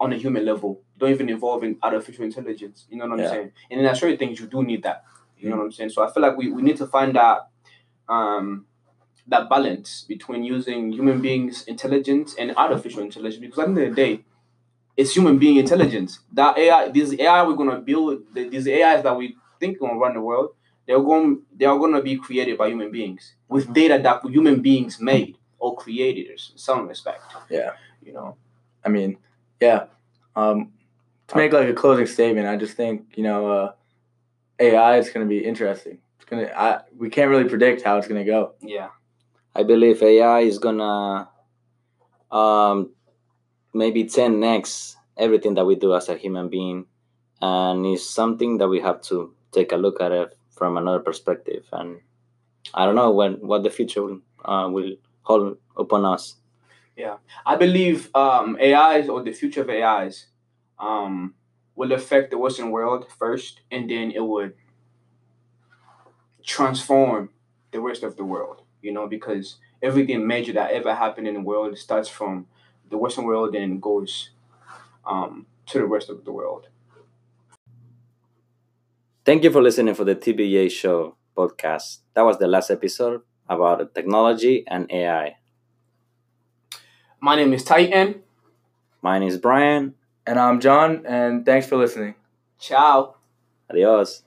on 0.00 0.12
a 0.12 0.16
human 0.16 0.44
level. 0.44 0.80
Don't 0.98 1.10
even 1.10 1.28
involve 1.28 1.64
in 1.64 1.76
artificial 1.82 2.24
intelligence. 2.24 2.86
You 2.90 2.98
know 2.98 3.06
what 3.06 3.14
I'm 3.14 3.20
Yeah. 3.20 3.30
saying? 3.30 3.52
And 3.70 3.86
are 3.86 3.94
certain 3.94 4.16
things 4.18 4.40
you 4.40 4.46
do 4.46 4.62
need 4.62 4.82
that. 4.84 5.04
You 5.38 5.50
know 5.50 5.56
what 5.56 5.64
I'm 5.64 5.72
saying? 5.72 5.90
So 5.90 6.02
I 6.02 6.10
feel 6.12 6.22
like 6.22 6.36
we, 6.36 6.50
we 6.50 6.62
need 6.62 6.76
to 6.78 6.86
find 6.86 7.14
that 7.16 7.48
um 8.08 8.66
that 9.26 9.48
balance 9.50 10.04
between 10.08 10.42
using 10.42 10.90
human 10.92 11.20
beings' 11.20 11.64
intelligence 11.64 12.34
and 12.38 12.56
artificial 12.56 13.02
intelligence. 13.02 13.40
Because 13.40 13.58
at 13.58 13.74
the 13.74 13.80
end 13.82 13.90
of 13.90 13.96
the 13.96 14.02
day, 14.02 14.24
it's 14.96 15.14
human 15.14 15.38
being 15.38 15.56
intelligence. 15.56 16.20
That 16.32 16.56
AI, 16.58 16.88
these 16.90 17.18
AI 17.20 17.42
we're 17.46 17.54
gonna 17.54 17.78
build, 17.80 18.22
the- 18.34 18.48
these 18.48 18.66
AIs 18.66 19.02
that 19.02 19.16
we 19.16 19.36
think 19.60 19.78
gonna 19.78 19.94
run 19.98 20.14
the 20.14 20.20
world, 20.20 20.50
they're 20.86 20.98
going, 21.00 21.42
they 21.54 21.66
are 21.66 21.78
gonna 21.78 22.02
be 22.02 22.16
created 22.16 22.56
by 22.58 22.68
human 22.68 22.90
beings 22.90 23.34
with 23.48 23.72
data 23.72 23.98
that 24.02 24.22
human 24.24 24.60
beings 24.62 24.98
made 25.00 25.36
or 25.58 25.76
created 25.76 26.28
in 26.30 26.38
some 26.38 26.88
respect. 26.88 27.22
Yeah. 27.50 27.72
You 28.02 28.14
know. 28.14 28.36
I 28.84 28.88
mean, 28.88 29.18
yeah. 29.60 29.86
Um, 30.36 30.72
to 31.28 31.36
make 31.36 31.52
like 31.52 31.68
a 31.68 31.74
closing 31.74 32.06
statement, 32.06 32.46
I 32.46 32.56
just 32.56 32.76
think 32.76 33.14
you 33.16 33.22
know, 33.22 33.50
uh, 33.50 33.72
AI 34.58 34.98
is 34.98 35.10
gonna 35.10 35.26
be 35.26 35.38
interesting. 35.38 35.98
It's 36.16 36.24
gonna. 36.24 36.84
We 36.96 37.10
can't 37.10 37.30
really 37.30 37.48
predict 37.48 37.82
how 37.82 37.98
it's 37.98 38.08
gonna 38.08 38.24
go. 38.24 38.54
Yeah. 38.60 38.88
I 39.54 39.62
believe 39.64 40.02
AI 40.02 40.40
is 40.40 40.58
gonna 40.58 41.28
um, 42.30 42.90
maybe 43.74 44.04
10x 44.04 44.96
everything 45.16 45.54
that 45.54 45.64
we 45.64 45.74
do 45.74 45.94
as 45.94 46.08
a 46.08 46.16
human 46.16 46.48
being, 46.48 46.86
and 47.40 47.84
it's 47.86 48.08
something 48.08 48.58
that 48.58 48.68
we 48.68 48.80
have 48.80 49.02
to 49.02 49.34
take 49.52 49.72
a 49.72 49.76
look 49.76 50.00
at 50.00 50.12
it 50.12 50.36
from 50.50 50.76
another 50.76 51.00
perspective. 51.00 51.64
And 51.72 52.00
I 52.74 52.84
don't 52.84 52.94
know 52.94 53.10
when 53.10 53.34
what 53.34 53.62
the 53.62 53.70
future 53.70 54.02
will, 54.02 54.20
uh, 54.44 54.68
will 54.70 54.94
hold 55.22 55.58
upon 55.76 56.04
us. 56.04 56.36
I 57.46 57.56
believe 57.56 58.14
um, 58.14 58.56
AIs 58.60 59.08
or 59.08 59.22
the 59.22 59.32
future 59.32 59.62
of 59.62 59.70
AIs 59.70 60.26
um, 60.78 61.34
will 61.76 61.92
affect 61.92 62.30
the 62.30 62.38
Western 62.38 62.70
world 62.70 63.06
first, 63.18 63.60
and 63.70 63.90
then 63.90 64.10
it 64.12 64.24
would 64.24 64.54
transform 66.44 67.30
the 67.72 67.80
rest 67.80 68.02
of 68.02 68.16
the 68.16 68.24
world. 68.24 68.62
You 68.82 68.92
know, 68.92 69.06
because 69.08 69.56
everything 69.82 70.26
major 70.26 70.52
that 70.54 70.70
ever 70.72 70.94
happened 70.94 71.28
in 71.28 71.34
the 71.34 71.40
world 71.40 71.76
starts 71.78 72.08
from 72.08 72.46
the 72.90 72.96
Western 72.98 73.24
world 73.24 73.54
and 73.54 73.82
goes 73.82 74.30
um, 75.06 75.46
to 75.66 75.78
the 75.78 75.86
rest 75.86 76.10
of 76.10 76.24
the 76.24 76.32
world. 76.32 76.68
Thank 79.24 79.44
you 79.44 79.50
for 79.50 79.62
listening 79.62 79.94
for 79.94 80.04
the 80.04 80.14
TBJ 80.16 80.68
Show 80.70 81.16
podcast. 81.36 81.98
That 82.14 82.22
was 82.22 82.38
the 82.38 82.48
last 82.48 82.70
episode 82.70 83.22
about 83.48 83.94
technology 83.94 84.64
and 84.66 84.90
AI. 84.90 85.37
My 87.20 87.34
name 87.34 87.52
is 87.52 87.64
Titan. 87.64 88.22
My 89.02 89.18
name 89.18 89.28
is 89.28 89.38
Brian. 89.38 89.94
And 90.24 90.38
I'm 90.38 90.60
John, 90.60 91.04
and 91.06 91.44
thanks 91.44 91.66
for 91.66 91.76
listening. 91.76 92.14
Ciao. 92.60 93.16
Adios. 93.70 94.22